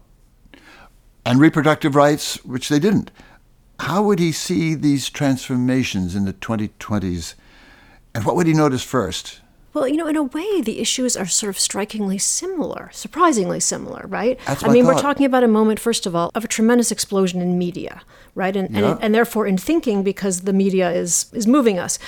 and 1.24 1.40
reproductive 1.40 1.96
rights, 1.96 2.44
which 2.44 2.68
they 2.68 2.78
didn't. 2.78 3.10
How 3.80 4.02
would 4.02 4.18
he 4.18 4.30
see 4.32 4.74
these 4.74 5.10
transformations 5.10 6.14
in 6.14 6.24
the 6.24 6.32
2020s, 6.32 7.34
and 8.14 8.24
what 8.24 8.36
would 8.36 8.46
he 8.46 8.52
notice 8.52 8.84
first? 8.84 9.40
Well, 9.76 9.86
you 9.86 9.98
know, 9.98 10.06
in 10.06 10.16
a 10.16 10.22
way, 10.22 10.62
the 10.62 10.80
issues 10.80 11.18
are 11.18 11.26
sort 11.26 11.50
of 11.50 11.58
strikingly 11.58 12.16
similar, 12.16 12.88
surprisingly 12.94 13.60
similar, 13.60 14.06
right? 14.06 14.40
That's 14.46 14.64
I 14.64 14.68
mean, 14.68 14.86
I 14.86 14.88
we're 14.88 14.98
talking 14.98 15.26
about 15.26 15.44
a 15.44 15.48
moment, 15.48 15.78
first 15.80 16.06
of 16.06 16.16
all, 16.16 16.30
of 16.34 16.46
a 16.46 16.48
tremendous 16.48 16.90
explosion 16.90 17.42
in 17.42 17.58
media, 17.58 18.00
right? 18.34 18.56
And, 18.56 18.70
yeah. 18.70 18.92
and, 18.92 19.02
and 19.02 19.14
therefore 19.14 19.46
in 19.46 19.58
thinking 19.58 20.02
because 20.02 20.40
the 20.40 20.54
media 20.54 20.90
is, 20.92 21.26
is 21.34 21.46
moving 21.46 21.78
us. 21.78 21.98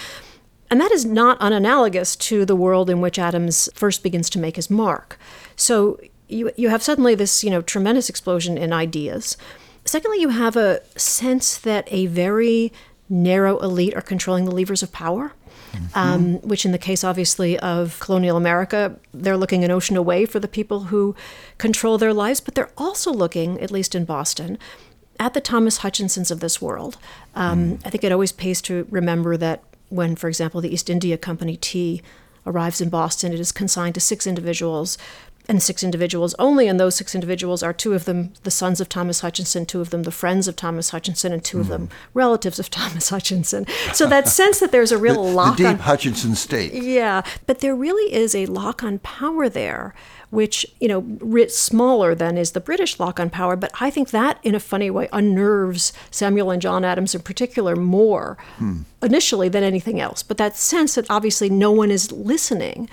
And 0.70 0.80
that 0.80 0.92
is 0.92 1.04
not 1.04 1.38
unanalogous 1.42 2.16
to 2.16 2.46
the 2.46 2.56
world 2.56 2.88
in 2.88 3.02
which 3.02 3.18
Adams 3.18 3.68
first 3.74 4.02
begins 4.02 4.30
to 4.30 4.38
make 4.38 4.56
his 4.56 4.70
mark. 4.70 5.18
So 5.54 6.00
you, 6.26 6.50
you 6.56 6.70
have 6.70 6.82
suddenly 6.82 7.14
this, 7.14 7.44
you 7.44 7.50
know, 7.50 7.60
tremendous 7.60 8.08
explosion 8.08 8.56
in 8.56 8.72
ideas. 8.72 9.36
Secondly, 9.84 10.22
you 10.22 10.30
have 10.30 10.56
a 10.56 10.80
sense 10.96 11.58
that 11.58 11.86
a 11.92 12.06
very 12.06 12.72
narrow 13.10 13.58
elite 13.58 13.94
are 13.94 14.02
controlling 14.02 14.46
the 14.46 14.52
levers 14.52 14.82
of 14.82 14.90
power. 14.90 15.32
Mm-hmm. 15.78 15.98
Um, 15.98 16.34
which, 16.42 16.64
in 16.64 16.72
the 16.72 16.78
case 16.78 17.04
obviously 17.04 17.58
of 17.58 17.98
colonial 18.00 18.36
America, 18.36 18.96
they're 19.14 19.36
looking 19.36 19.64
an 19.64 19.70
ocean 19.70 19.96
away 19.96 20.26
for 20.26 20.40
the 20.40 20.48
people 20.48 20.84
who 20.84 21.14
control 21.56 21.98
their 21.98 22.12
lives, 22.12 22.40
but 22.40 22.54
they're 22.54 22.70
also 22.76 23.12
looking, 23.12 23.60
at 23.60 23.70
least 23.70 23.94
in 23.94 24.04
Boston, 24.04 24.58
at 25.20 25.34
the 25.34 25.40
Thomas 25.40 25.78
Hutchinsons 25.78 26.30
of 26.30 26.40
this 26.40 26.60
world. 26.60 26.96
Um, 27.34 27.78
mm. 27.78 27.86
I 27.86 27.90
think 27.90 28.04
it 28.04 28.12
always 28.12 28.32
pays 28.32 28.60
to 28.62 28.86
remember 28.90 29.36
that 29.36 29.62
when, 29.88 30.16
for 30.16 30.28
example, 30.28 30.60
the 30.60 30.72
East 30.72 30.90
India 30.90 31.16
Company 31.16 31.56
tea 31.56 32.02
arrives 32.46 32.80
in 32.80 32.88
Boston, 32.88 33.32
it 33.32 33.40
is 33.40 33.52
consigned 33.52 33.94
to 33.94 34.00
six 34.00 34.26
individuals 34.26 34.98
and 35.48 35.62
six 35.62 35.82
individuals 35.82 36.34
only, 36.38 36.68
and 36.68 36.78
those 36.78 36.94
six 36.94 37.14
individuals 37.14 37.62
are 37.62 37.72
two 37.72 37.94
of 37.94 38.04
them 38.04 38.32
the 38.42 38.50
sons 38.50 38.80
of 38.80 38.88
Thomas 38.88 39.20
Hutchinson, 39.20 39.64
two 39.66 39.80
of 39.80 39.90
them 39.90 40.02
the 40.02 40.10
friends 40.10 40.46
of 40.46 40.56
Thomas 40.56 40.90
Hutchinson, 40.90 41.32
and 41.32 41.42
two 41.44 41.58
mm. 41.58 41.60
of 41.62 41.68
them 41.68 41.86
hmm. 41.86 41.92
relatives 42.14 42.58
of 42.58 42.70
Thomas 42.78 43.08
Hutchinson. 43.08 43.66
So 43.92 44.06
that 44.06 44.28
sense 44.28 44.60
that 44.60 44.72
there's 44.72 44.92
a 44.92 44.98
real 44.98 45.24
the, 45.24 45.32
lock 45.32 45.56
the 45.56 45.64
deep 45.64 45.72
on 45.72 45.78
Hutchinson 45.78 46.34
state. 46.34 46.72
Yeah, 46.74 47.22
but 47.46 47.60
there 47.60 47.74
really 47.74 48.12
is 48.12 48.34
a 48.34 48.46
lock 48.46 48.82
on 48.82 48.98
power 49.00 49.48
there 49.48 49.94
which 50.30 50.66
you 50.80 50.88
know 50.88 51.00
writ 51.20 51.50
smaller 51.50 52.14
than 52.14 52.36
is 52.36 52.52
the 52.52 52.60
British 52.60 53.00
lock 53.00 53.18
on 53.18 53.30
power. 53.30 53.56
But 53.56 53.72
I 53.80 53.90
think 53.90 54.10
that, 54.10 54.38
in 54.42 54.54
a 54.54 54.60
funny 54.60 54.90
way, 54.90 55.08
unnerves 55.12 55.92
Samuel 56.10 56.50
and 56.50 56.60
John 56.60 56.84
Adams 56.84 57.14
in 57.14 57.22
particular 57.22 57.76
more 57.76 58.36
hmm. 58.56 58.82
initially 59.02 59.48
than 59.48 59.64
anything 59.64 60.00
else. 60.00 60.22
But 60.22 60.36
that 60.36 60.56
sense 60.56 60.94
that 60.96 61.10
obviously 61.10 61.48
no 61.48 61.70
one 61.70 61.90
is 61.90 62.12
listening 62.12 62.88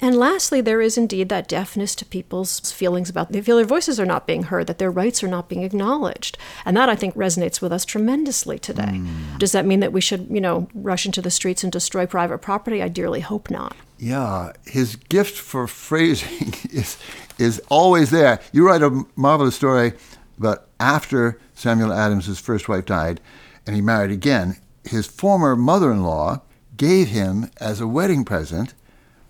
and 0.00 0.16
lastly, 0.16 0.60
there 0.60 0.80
is 0.80 0.96
indeed 0.96 1.28
that 1.28 1.48
deafness 1.48 1.94
to 1.96 2.04
people's 2.04 2.60
feelings 2.72 3.10
about 3.10 3.32
they 3.32 3.40
feel 3.40 3.56
their 3.56 3.64
voices 3.64 3.98
are 3.98 4.06
not 4.06 4.26
being 4.26 4.44
heard, 4.44 4.66
that 4.68 4.78
their 4.78 4.90
rights 4.90 5.24
are 5.24 5.28
not 5.28 5.48
being 5.48 5.62
acknowledged. 5.62 6.38
And 6.64 6.76
that 6.76 6.88
I 6.88 6.94
think 6.94 7.14
resonates 7.14 7.60
with 7.60 7.72
us 7.72 7.84
tremendously 7.84 8.58
today. 8.58 8.82
Mm. 8.82 9.38
Does 9.38 9.52
that 9.52 9.66
mean 9.66 9.80
that 9.80 9.92
we 9.92 10.00
should, 10.00 10.28
you 10.30 10.40
know, 10.40 10.68
rush 10.72 11.04
into 11.04 11.20
the 11.20 11.30
streets 11.30 11.64
and 11.64 11.72
destroy 11.72 12.06
private 12.06 12.38
property? 12.38 12.82
I 12.82 12.88
dearly 12.88 13.20
hope 13.20 13.50
not. 13.50 13.76
Yeah, 13.98 14.52
his 14.66 14.94
gift 14.94 15.36
for 15.36 15.66
phrasing 15.66 16.54
is 16.70 16.96
is 17.38 17.60
always 17.68 18.10
there. 18.10 18.40
You 18.52 18.66
write 18.66 18.82
a 18.82 19.04
marvelous 19.16 19.56
story 19.56 19.94
about 20.38 20.68
after 20.78 21.40
Samuel 21.54 21.92
Adams' 21.92 22.38
first 22.38 22.68
wife 22.68 22.86
died 22.86 23.20
and 23.66 23.74
he 23.74 23.82
married 23.82 24.10
again, 24.10 24.56
his 24.84 25.06
former 25.06 25.54
mother-in-law 25.54 26.40
gave 26.76 27.08
him 27.08 27.50
as 27.60 27.80
a 27.80 27.86
wedding 27.86 28.24
present 28.24 28.72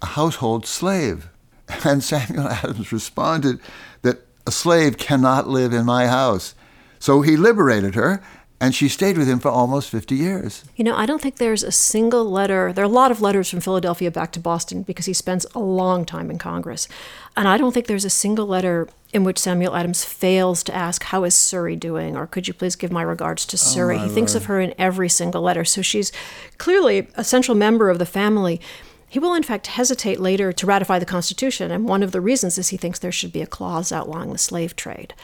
a 0.02 0.06
household 0.06 0.66
slave. 0.66 1.28
And 1.84 2.02
Samuel 2.02 2.48
Adams 2.48 2.92
responded 2.92 3.60
that 4.00 4.26
a 4.46 4.50
slave 4.50 4.96
cannot 4.96 5.48
live 5.48 5.74
in 5.74 5.84
my 5.84 6.06
house. 6.06 6.54
So 6.98 7.20
he 7.20 7.36
liberated 7.36 7.94
her, 7.94 8.22
and 8.60 8.74
she 8.74 8.88
stayed 8.88 9.16
with 9.16 9.28
him 9.28 9.38
for 9.38 9.50
almost 9.50 9.90
50 9.90 10.16
years. 10.16 10.64
You 10.76 10.84
know, 10.84 10.96
I 10.96 11.06
don't 11.06 11.20
think 11.22 11.36
there's 11.36 11.62
a 11.62 11.70
single 11.70 12.24
letter. 12.24 12.72
There 12.72 12.82
are 12.82 12.86
a 12.86 12.90
lot 12.90 13.10
of 13.10 13.20
letters 13.20 13.48
from 13.50 13.60
Philadelphia 13.60 14.10
back 14.10 14.32
to 14.32 14.40
Boston 14.40 14.82
because 14.82 15.06
he 15.06 15.12
spends 15.12 15.46
a 15.54 15.60
long 15.60 16.04
time 16.04 16.30
in 16.30 16.38
Congress. 16.38 16.88
And 17.36 17.46
I 17.46 17.56
don't 17.56 17.72
think 17.72 17.86
there's 17.86 18.04
a 18.04 18.10
single 18.10 18.46
letter 18.46 18.88
in 19.12 19.22
which 19.22 19.38
Samuel 19.38 19.76
Adams 19.76 20.04
fails 20.04 20.62
to 20.64 20.74
ask, 20.74 21.04
How 21.04 21.24
is 21.24 21.34
Surry 21.34 21.76
doing? 21.76 22.16
or 22.16 22.26
Could 22.26 22.48
you 22.48 22.54
please 22.54 22.74
give 22.74 22.90
my 22.90 23.02
regards 23.02 23.46
to 23.46 23.56
oh, 23.56 23.58
Surry? 23.58 23.94
Oh, 23.94 23.98
he 23.98 24.04
Lord. 24.06 24.14
thinks 24.14 24.34
of 24.34 24.46
her 24.46 24.58
in 24.60 24.74
every 24.76 25.08
single 25.08 25.42
letter. 25.42 25.64
So 25.64 25.80
she's 25.80 26.10
clearly 26.58 27.08
a 27.14 27.22
central 27.24 27.56
member 27.56 27.90
of 27.90 27.98
the 27.98 28.06
family. 28.06 28.60
He 29.08 29.18
will, 29.18 29.34
in 29.34 29.42
fact, 29.42 29.68
hesitate 29.68 30.20
later 30.20 30.52
to 30.52 30.66
ratify 30.66 30.98
the 30.98 31.06
Constitution, 31.06 31.70
and 31.70 31.88
one 31.88 32.02
of 32.02 32.12
the 32.12 32.20
reasons 32.20 32.58
is 32.58 32.68
he 32.68 32.76
thinks 32.76 32.98
there 32.98 33.10
should 33.12 33.32
be 33.32 33.42
a 33.42 33.46
clause 33.46 33.90
outlawing 33.90 34.32
the 34.32 34.38
slave 34.38 34.76
trade. 34.76 35.14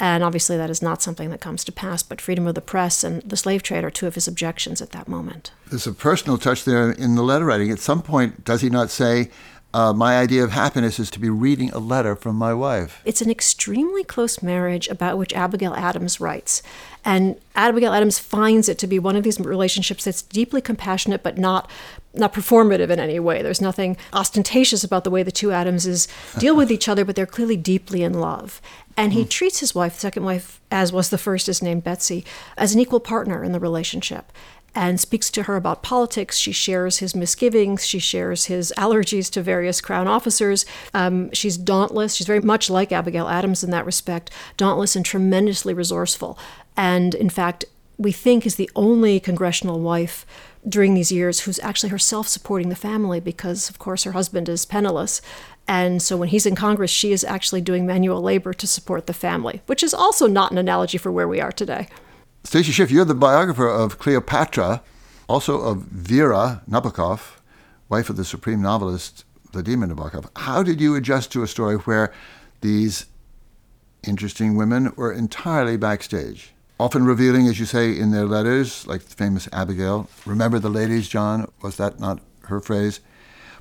And 0.00 0.24
obviously, 0.24 0.56
that 0.56 0.70
is 0.70 0.82
not 0.82 1.02
something 1.02 1.30
that 1.30 1.40
comes 1.40 1.64
to 1.64 1.72
pass, 1.72 2.02
but 2.02 2.20
freedom 2.20 2.46
of 2.46 2.54
the 2.54 2.60
press 2.60 3.04
and 3.04 3.22
the 3.22 3.36
slave 3.36 3.62
trade 3.62 3.84
are 3.84 3.90
two 3.90 4.06
of 4.06 4.16
his 4.16 4.26
objections 4.26 4.82
at 4.82 4.90
that 4.90 5.08
moment. 5.08 5.52
There's 5.68 5.86
a 5.86 5.92
personal 5.92 6.36
touch 6.36 6.64
there 6.64 6.90
in 6.90 7.14
the 7.14 7.22
letter 7.22 7.44
writing. 7.44 7.70
At 7.70 7.78
some 7.78 8.02
point, 8.02 8.44
does 8.44 8.60
he 8.60 8.70
not 8.70 8.90
say, 8.90 9.30
uh, 9.74 9.92
my 9.92 10.16
idea 10.18 10.44
of 10.44 10.52
happiness 10.52 11.00
is 11.00 11.10
to 11.10 11.18
be 11.18 11.28
reading 11.28 11.70
a 11.72 11.78
letter 11.78 12.14
from 12.14 12.36
my 12.36 12.54
wife. 12.54 13.02
It's 13.04 13.20
an 13.20 13.28
extremely 13.28 14.04
close 14.04 14.40
marriage 14.40 14.86
about 14.86 15.18
which 15.18 15.32
Abigail 15.34 15.74
Adams 15.74 16.20
writes. 16.20 16.62
And 17.04 17.40
Abigail 17.56 17.92
Adams 17.92 18.20
finds 18.20 18.68
it 18.68 18.78
to 18.78 18.86
be 18.86 19.00
one 19.00 19.16
of 19.16 19.24
these 19.24 19.40
relationships 19.40 20.04
that's 20.04 20.22
deeply 20.22 20.60
compassionate 20.60 21.24
but 21.24 21.36
not 21.36 21.68
not 22.16 22.32
performative 22.32 22.90
in 22.90 23.00
any 23.00 23.18
way. 23.18 23.42
There's 23.42 23.60
nothing 23.60 23.96
ostentatious 24.12 24.84
about 24.84 25.02
the 25.02 25.10
way 25.10 25.24
the 25.24 25.32
two 25.32 25.50
Adamses 25.50 26.06
deal 26.38 26.54
with 26.54 26.70
each 26.70 26.88
other, 26.88 27.04
but 27.04 27.16
they're 27.16 27.26
clearly 27.26 27.56
deeply 27.56 28.04
in 28.04 28.14
love. 28.14 28.60
And 28.96 29.12
he 29.12 29.24
mm. 29.24 29.28
treats 29.28 29.58
his 29.58 29.74
wife, 29.74 29.98
second 29.98 30.22
wife, 30.22 30.60
as 30.70 30.92
was 30.92 31.10
the 31.10 31.18
first, 31.18 31.48
is 31.48 31.60
named 31.60 31.82
Betsy, 31.82 32.24
as 32.56 32.72
an 32.72 32.80
equal 32.80 33.00
partner 33.00 33.42
in 33.42 33.50
the 33.50 33.58
relationship 33.58 34.30
and 34.74 35.00
speaks 35.00 35.30
to 35.30 35.44
her 35.44 35.56
about 35.56 35.82
politics. 35.82 36.36
She 36.36 36.52
shares 36.52 36.98
his 36.98 37.14
misgivings. 37.14 37.86
She 37.86 37.98
shares 37.98 38.46
his 38.46 38.72
allergies 38.76 39.30
to 39.32 39.42
various 39.42 39.80
Crown 39.80 40.08
officers. 40.08 40.66
Um, 40.92 41.30
she's 41.32 41.56
dauntless. 41.56 42.14
She's 42.14 42.26
very 42.26 42.40
much 42.40 42.68
like 42.68 42.92
Abigail 42.92 43.28
Adams 43.28 43.62
in 43.62 43.70
that 43.70 43.86
respect, 43.86 44.30
dauntless 44.56 44.96
and 44.96 45.04
tremendously 45.04 45.74
resourceful. 45.74 46.38
And 46.76 47.14
in 47.14 47.30
fact, 47.30 47.64
we 47.96 48.10
think 48.12 48.44
is 48.44 48.56
the 48.56 48.70
only 48.74 49.20
congressional 49.20 49.80
wife 49.80 50.26
during 50.68 50.94
these 50.94 51.12
years 51.12 51.40
who's 51.40 51.58
actually 51.60 51.90
herself 51.90 52.26
supporting 52.26 52.70
the 52.70 52.76
family 52.76 53.20
because, 53.20 53.68
of 53.68 53.78
course, 53.78 54.04
her 54.04 54.12
husband 54.12 54.48
is 54.48 54.64
penniless. 54.64 55.20
And 55.68 56.02
so 56.02 56.16
when 56.16 56.28
he's 56.28 56.46
in 56.46 56.56
Congress, 56.56 56.90
she 56.90 57.12
is 57.12 57.24
actually 57.24 57.60
doing 57.60 57.86
manual 57.86 58.20
labor 58.20 58.52
to 58.54 58.66
support 58.66 59.06
the 59.06 59.14
family, 59.14 59.62
which 59.66 59.82
is 59.82 59.94
also 59.94 60.26
not 60.26 60.52
an 60.52 60.58
analogy 60.58 60.98
for 60.98 61.12
where 61.12 61.28
we 61.28 61.40
are 61.40 61.52
today. 61.52 61.88
Stacy 62.44 62.72
Schiff, 62.72 62.90
you're 62.90 63.06
the 63.06 63.14
biographer 63.14 63.66
of 63.66 63.98
Cleopatra, 63.98 64.82
also 65.28 65.62
of 65.62 65.78
Vera 65.78 66.62
Nabokov, 66.70 67.38
wife 67.88 68.10
of 68.10 68.16
the 68.16 68.24
supreme 68.24 68.60
novelist 68.60 69.24
Vladimir 69.50 69.88
Nabokov. 69.88 70.28
How 70.36 70.62
did 70.62 70.78
you 70.78 70.94
adjust 70.94 71.32
to 71.32 71.42
a 71.42 71.48
story 71.48 71.76
where 71.76 72.12
these 72.60 73.06
interesting 74.06 74.56
women 74.56 74.92
were 74.94 75.10
entirely 75.10 75.78
backstage? 75.78 76.52
Often 76.78 77.06
revealing, 77.06 77.48
as 77.48 77.58
you 77.58 77.64
say 77.64 77.98
in 77.98 78.10
their 78.10 78.26
letters, 78.26 78.86
like 78.86 79.02
the 79.04 79.14
famous 79.14 79.48
Abigail, 79.50 80.08
remember 80.26 80.58
the 80.58 80.68
ladies, 80.68 81.08
John? 81.08 81.50
Was 81.62 81.76
that 81.78 81.98
not 81.98 82.20
her 82.42 82.60
phrase? 82.60 83.00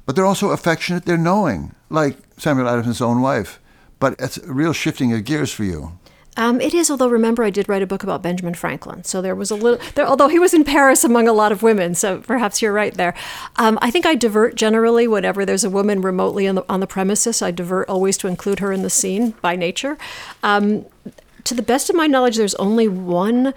But 0.06 0.16
they're 0.18 0.26
also 0.26 0.50
affectionate, 0.50 1.06
they're 1.06 1.18
knowing, 1.18 1.74
like 1.90 2.18
Samuel 2.38 2.68
Adams' 2.68 3.02
own 3.02 3.22
wife. 3.22 3.62
But 4.00 4.16
it's 4.20 4.38
a 4.38 4.52
real 4.52 4.74
shifting 4.74 5.14
of 5.14 5.24
gears 5.24 5.54
for 5.54 5.64
you. 5.64 5.98
Um, 6.36 6.60
it 6.62 6.74
is, 6.74 6.90
although 6.90 7.08
remember 7.08 7.44
I 7.44 7.50
did 7.50 7.70
write 7.70 7.84
a 7.84 7.88
book 7.88 8.04
about 8.04 8.24
Benjamin 8.24 8.54
Franklin, 8.56 9.04
so 9.04 9.22
there 9.22 9.36
was 9.36 9.52
a 9.52 9.56
little. 9.56 9.80
There, 9.96 10.08
although 10.08 10.28
he 10.28 10.40
was 10.40 10.54
in 10.54 10.64
Paris 10.64 11.04
among 11.04 11.28
a 11.28 11.34
lot 11.34 11.52
of 11.52 11.62
women, 11.62 11.94
so 11.96 12.20
perhaps 12.20 12.62
you're 12.62 12.74
right 12.74 12.94
there. 12.94 13.14
Um, 13.58 13.78
I 13.82 13.92
think 13.92 14.06
I 14.06 14.16
divert 14.16 14.56
generally 14.56 15.08
whenever 15.08 15.46
there's 15.46 15.64
a 15.64 15.70
woman 15.70 16.02
remotely 16.02 16.48
on 16.48 16.56
the 16.56 16.66
on 16.68 16.80
the 16.80 16.88
premises. 16.88 17.42
I 17.42 17.52
divert 17.52 17.88
always 17.88 18.18
to 18.20 18.28
include 18.28 18.60
her 18.60 18.72
in 18.72 18.82
the 18.82 18.90
scene 18.90 19.32
by 19.42 19.56
nature. 19.56 19.98
Um, 20.42 20.86
to 21.44 21.54
the 21.54 21.62
best 21.62 21.90
of 21.90 21.96
my 21.96 22.08
knowledge, 22.08 22.38
there's 22.38 22.56
only 22.56 22.88
one 22.88 23.54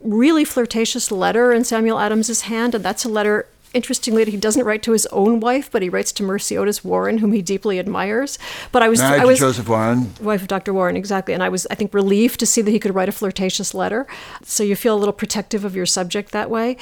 really 0.00 0.44
flirtatious 0.44 1.12
letter 1.12 1.52
in 1.52 1.64
Samuel 1.64 1.98
Adams's 1.98 2.42
hand, 2.42 2.74
and 2.74 2.84
that's 2.84 3.04
a 3.04 3.08
letter 3.08 3.46
interestingly, 3.74 4.24
he 4.24 4.36
doesn't 4.36 4.64
write 4.64 4.82
to 4.84 4.92
his 4.92 5.06
own 5.06 5.40
wife, 5.40 5.70
but 5.70 5.82
he 5.82 5.88
writes 5.88 6.12
to 6.12 6.22
Mercy 6.22 6.56
Otis 6.56 6.84
Warren, 6.84 7.18
whom 7.18 7.32
he 7.32 7.42
deeply 7.42 7.78
admires. 7.78 8.38
But 8.70 8.82
I 8.82 8.88
was, 8.88 9.00
Married 9.00 9.22
I 9.22 9.24
was 9.24 9.38
Joseph 9.38 9.68
Warren, 9.68 10.14
wife 10.20 10.42
of 10.42 10.48
Dr. 10.48 10.72
Warren, 10.72 10.96
exactly. 10.96 11.34
And 11.34 11.42
I 11.42 11.48
was, 11.48 11.66
I 11.70 11.74
think, 11.74 11.94
relieved 11.94 12.40
to 12.40 12.46
see 12.46 12.62
that 12.62 12.70
he 12.70 12.78
could 12.78 12.94
write 12.94 13.08
a 13.08 13.12
flirtatious 13.12 13.74
letter. 13.74 14.06
So 14.42 14.62
you 14.62 14.76
feel 14.76 14.94
a 14.94 14.98
little 14.98 15.12
protective 15.12 15.64
of 15.64 15.76
your 15.76 15.86
subject 15.86 16.32
that 16.32 16.50
way. 16.50 16.76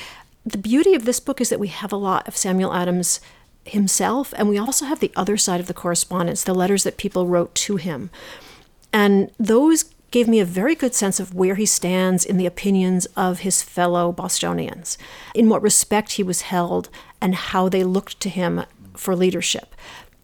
The 0.44 0.58
beauty 0.58 0.94
of 0.94 1.04
this 1.04 1.20
book 1.20 1.40
is 1.40 1.48
that 1.50 1.60
we 1.60 1.68
have 1.68 1.92
a 1.92 1.96
lot 1.96 2.26
of 2.26 2.36
Samuel 2.36 2.72
Adams 2.72 3.20
himself, 3.64 4.32
and 4.36 4.48
we 4.48 4.58
also 4.58 4.86
have 4.86 5.00
the 5.00 5.12
other 5.14 5.36
side 5.36 5.60
of 5.60 5.66
the 5.66 5.74
correspondence, 5.74 6.44
the 6.44 6.54
letters 6.54 6.84
that 6.84 6.96
people 6.96 7.26
wrote 7.26 7.54
to 7.54 7.76
him. 7.76 8.10
And 8.92 9.30
those 9.38 9.84
gave 10.10 10.26
me 10.28 10.40
a 10.40 10.44
very 10.44 10.74
good 10.74 10.94
sense 10.94 11.20
of 11.20 11.34
where 11.34 11.54
he 11.54 11.66
stands 11.66 12.24
in 12.24 12.36
the 12.36 12.46
opinions 12.46 13.06
of 13.16 13.40
his 13.40 13.62
fellow 13.62 14.12
Bostonians, 14.12 14.98
in 15.34 15.48
what 15.48 15.62
respect 15.62 16.12
he 16.12 16.22
was 16.22 16.42
held, 16.42 16.88
and 17.20 17.34
how 17.34 17.68
they 17.68 17.84
looked 17.84 18.20
to 18.20 18.28
him 18.28 18.64
for 18.94 19.14
leadership. 19.14 19.74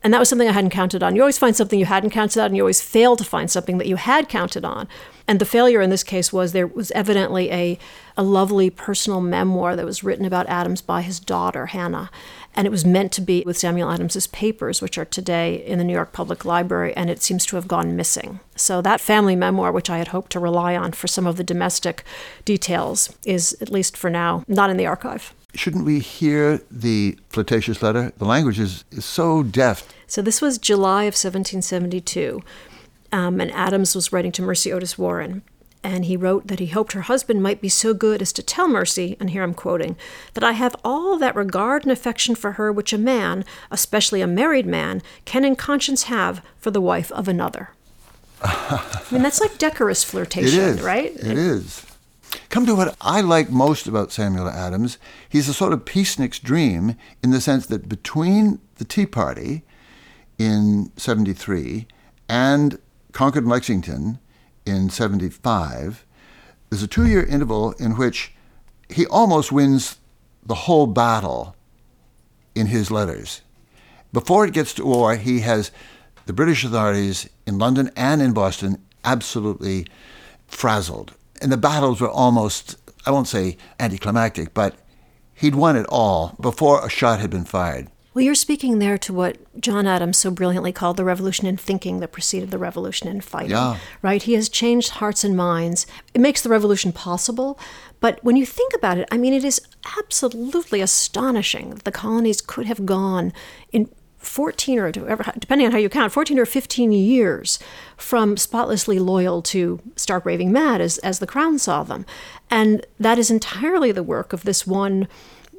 And 0.03 0.15
that 0.15 0.19
was 0.19 0.29
something 0.29 0.49
I 0.49 0.53
hadn't 0.53 0.71
counted 0.71 1.03
on. 1.03 1.17
You 1.17 1.23
always 1.23 1.39
find 1.39 1.57
something 1.57 1.79
you 1.79 1.87
hadn't 1.87 2.11
counted 2.11 2.41
on, 2.41 2.47
and 2.47 2.57
you 2.57 2.63
always 2.63 2.81
fail 2.81 3.17
to 3.17 3.25
find 3.25 3.51
something 3.51 3.79
that 3.79 3.89
you 3.89 3.97
had 3.97 4.29
counted 4.29 4.65
on. 4.65 4.87
And 5.29 5.41
the 5.41 5.45
failure 5.45 5.81
in 5.81 5.91
this 5.91 6.05
case 6.05 6.33
was 6.33 6.53
there 6.53 6.67
was 6.67 6.93
evidently 6.93 7.51
a, 7.51 7.79
a 8.17 8.23
lovely 8.23 8.71
personal 8.71 9.21
memoir 9.21 9.75
that 9.75 9.85
was 9.85 10.05
written 10.05 10.25
about 10.25 10.49
Adams 10.49 10.81
by 10.81 11.03
his 11.03 11.19
daughter, 11.19 11.67
Hannah. 11.67 12.11
And 12.55 12.67
it 12.67 12.71
was 12.71 12.85
meant 12.85 13.11
to 13.13 13.21
be 13.21 13.43
with 13.45 13.59
Samuel 13.59 13.91
Adams's 13.91 14.29
papers, 14.29 14.81
which 14.81 14.97
are 14.97 15.05
today 15.05 15.65
in 15.67 15.79
the 15.79 15.85
New 15.85 15.93
York 15.93 16.13
Public 16.13 16.45
Library, 16.45 16.95
and 16.97 17.11
it 17.11 17.21
seems 17.21 17.45
to 17.47 17.57
have 17.57 17.67
gone 17.67 17.97
missing. 17.97 18.39
So 18.55 18.81
that 18.83 19.01
family 19.01 19.35
memoir, 19.35 19.73
which 19.73 19.91
I 19.91 19.99
had 19.99 20.09
hoped 20.09 20.31
to 20.33 20.41
rely 20.41 20.77
on 20.77 20.93
for 20.93 21.09
some 21.09 21.27
of 21.27 21.37
the 21.37 21.45
domestic 21.45 22.05
details, 22.45 23.13
is, 23.25 23.57
at 23.61 23.71
least 23.71 23.97
for 23.97 24.09
now, 24.09 24.45
not 24.47 24.71
in 24.71 24.77
the 24.77 24.87
archive 24.87 25.35
shouldn't 25.57 25.85
we 25.85 26.01
hear 26.01 26.61
the 26.71 27.19
flirtatious 27.31 27.83
letter? 27.83 28.13
The 28.19 28.25
language 28.25 28.59
is, 28.59 28.85
is 28.91 29.05
so 29.05 29.43
deft. 29.43 29.95
So 30.07 30.23
this 30.23 30.41
was 30.41 30.59
July 30.59 31.03
of 31.03 31.15
1772, 31.15 32.43
um, 33.13 33.41
and 33.41 33.51
Adams 33.53 33.95
was 33.95 34.13
writing 34.13 34.33
to 34.33 34.43
Mercy 34.43 34.73
Otis 34.73 34.97
Warren. 34.97 35.43
And 35.83 36.07
he 36.07 36.17
wrote 36.17 36.49
that 36.49 36.59
he 36.59 36.67
hoped 36.67 36.95
her 36.95 37.03
husband 37.03 37.43
might 37.45 37.61
be 37.61 37.69
so 37.69 37.95
good 37.95 38.21
as 38.21 38.33
to 38.33 38.43
tell 38.43 38.67
Mercy, 38.67 39.17
and 39.21 39.31
here 39.31 39.45
I'm 39.45 39.55
quoting, 39.55 39.97
that 40.35 40.43
I 40.43 40.53
have 40.53 40.75
all 40.85 41.17
that 41.19 41.37
regard 41.37 41.85
and 41.85 41.93
affection 41.93 42.35
for 42.35 42.53
her 42.53 42.73
which 42.73 42.93
a 42.93 42.99
man, 42.99 43.45
especially 43.71 44.21
a 44.21 44.27
married 44.27 44.67
man, 44.67 45.01
can 45.25 45.45
in 45.45 45.55
conscience 45.55 46.05
have 46.05 46.45
for 46.59 46.73
the 46.73 46.81
wife 46.81 47.13
of 47.13 47.29
another. 47.29 47.71
I 48.43 49.05
mean, 49.13 49.23
that's 49.23 49.41
like 49.41 49.59
decorous 49.59 50.03
flirtation, 50.03 50.79
right? 50.85 51.15
It, 51.15 51.25
it 51.25 51.39
is. 51.39 51.86
Come 52.49 52.67
to 52.67 52.75
what 52.75 52.97
I 53.01 53.21
like 53.21 53.51
most 53.51 53.87
about 53.87 54.13
Samuel 54.13 54.49
Adams. 54.49 54.99
He's 55.29 55.49
a 55.49 55.55
sort 55.55 55.73
of 55.73 55.85
peacenik's 55.85 56.39
dream 56.39 56.97
in 57.23 57.31
the 57.31 57.41
sense 57.41 57.67
that 57.67 57.89
between 57.89 58.61
the 58.77 58.85
Tea 58.85 59.07
Party 59.07 59.63
in 60.39 60.93
73 60.97 61.87
and 62.29 62.79
Concord 63.13 63.45
and 63.45 63.53
Lexington 63.53 64.19
in 64.65 64.91
75, 64.91 66.05
there's 66.71 66.83
a 66.83 66.89
two 66.89 67.07
year 67.07 67.25
interval 67.25 67.73
in 67.73 67.97
which 67.97 68.33
he 68.89 69.07
almost 69.07 69.53
wins 69.53 69.99
the 70.45 70.55
whole 70.55 70.87
battle 70.87 71.57
in 72.55 72.67
his 72.67 72.91
letters. 72.91 73.43
Before 74.13 74.45
it 74.45 74.55
gets 74.55 74.73
to 74.75 74.85
war, 74.85 75.17
he 75.17 75.41
has 75.41 75.71
the 76.27 76.33
British 76.33 76.65
authorities 76.65 77.29
in 77.47 77.59
London 77.59 77.91
and 77.97 78.23
in 78.23 78.33
Boston 78.33 78.83
absolutely 79.05 79.87
frazzled 80.47 81.15
and 81.43 81.53
the 81.53 81.57
battles 81.57 82.01
were 82.01 82.11
almost, 82.11 82.77
I 83.05 83.11
won't 83.11 83.29
say 83.29 83.57
anticlimactic, 83.79 84.55
but 84.55 84.77
he'd 85.35 85.55
won 85.55 85.77
it 85.77 85.87
all 85.89 86.37
before 86.41 86.85
a 86.85 86.89
shot 86.89 87.21
had 87.21 87.31
been 87.31 87.45
fired. 87.45 87.89
Well, 88.17 88.25
you're 88.25 88.35
speaking 88.35 88.79
there 88.79 88.97
to 88.97 89.13
what 89.13 89.37
John 89.61 89.87
Adams 89.87 90.17
so 90.17 90.31
brilliantly 90.31 90.73
called 90.73 90.97
the 90.97 91.05
revolution 91.05 91.47
in 91.47 91.59
thinking 91.59 92.01
that 92.01 92.13
preceded 92.13 92.51
the 92.51 92.57
revolution 92.57 93.09
in 93.09 93.21
fighting. 93.21 93.51
Yeah. 93.51 93.77
Right? 94.01 94.23
He 94.23 94.33
has 94.33 94.49
changed 94.49 94.89
hearts 94.89 95.23
and 95.23 95.37
minds. 95.37 95.87
It 96.15 96.23
makes 96.23 96.41
the 96.41 96.49
revolution 96.49 96.93
possible. 96.93 97.59
But 98.01 98.19
when 98.25 98.37
you 98.37 98.47
think 98.47 98.73
about 98.75 98.97
it, 98.97 99.07
I 99.13 99.19
mean, 99.19 99.35
it 99.35 99.45
is 99.45 99.61
absolutely 99.99 100.81
astonishing 100.81 101.71
that 101.71 101.85
the 101.85 101.93
colonies 101.93 102.41
could 102.41 102.65
have 102.65 102.87
gone 102.87 103.35
in 103.71 103.91
14 104.27 104.79
or 104.79 104.93
depending 104.93 105.67
on 105.67 105.73
how 105.73 105.79
you 105.79 105.89
count, 105.89 106.13
14 106.13 106.39
or 106.39 106.47
15 106.47 106.93
years 106.93 107.59
from 107.97 108.37
spotlessly 108.37 108.99
loyal 108.99 109.43
to 109.43 109.81
stark 109.97 110.25
raving 110.25 110.53
mad 110.53 110.81
as, 110.81 110.99
as 110.99 111.19
the 111.19 111.27
crown 111.27 111.59
saw 111.59 111.83
them. 111.83 112.05
And 112.51 112.85
that 112.99 113.19
is 113.19 113.31
entirely 113.31 113.93
the 113.93 114.03
work 114.03 114.33
of 114.33 114.45
this 114.45 114.67
one, 114.67 115.09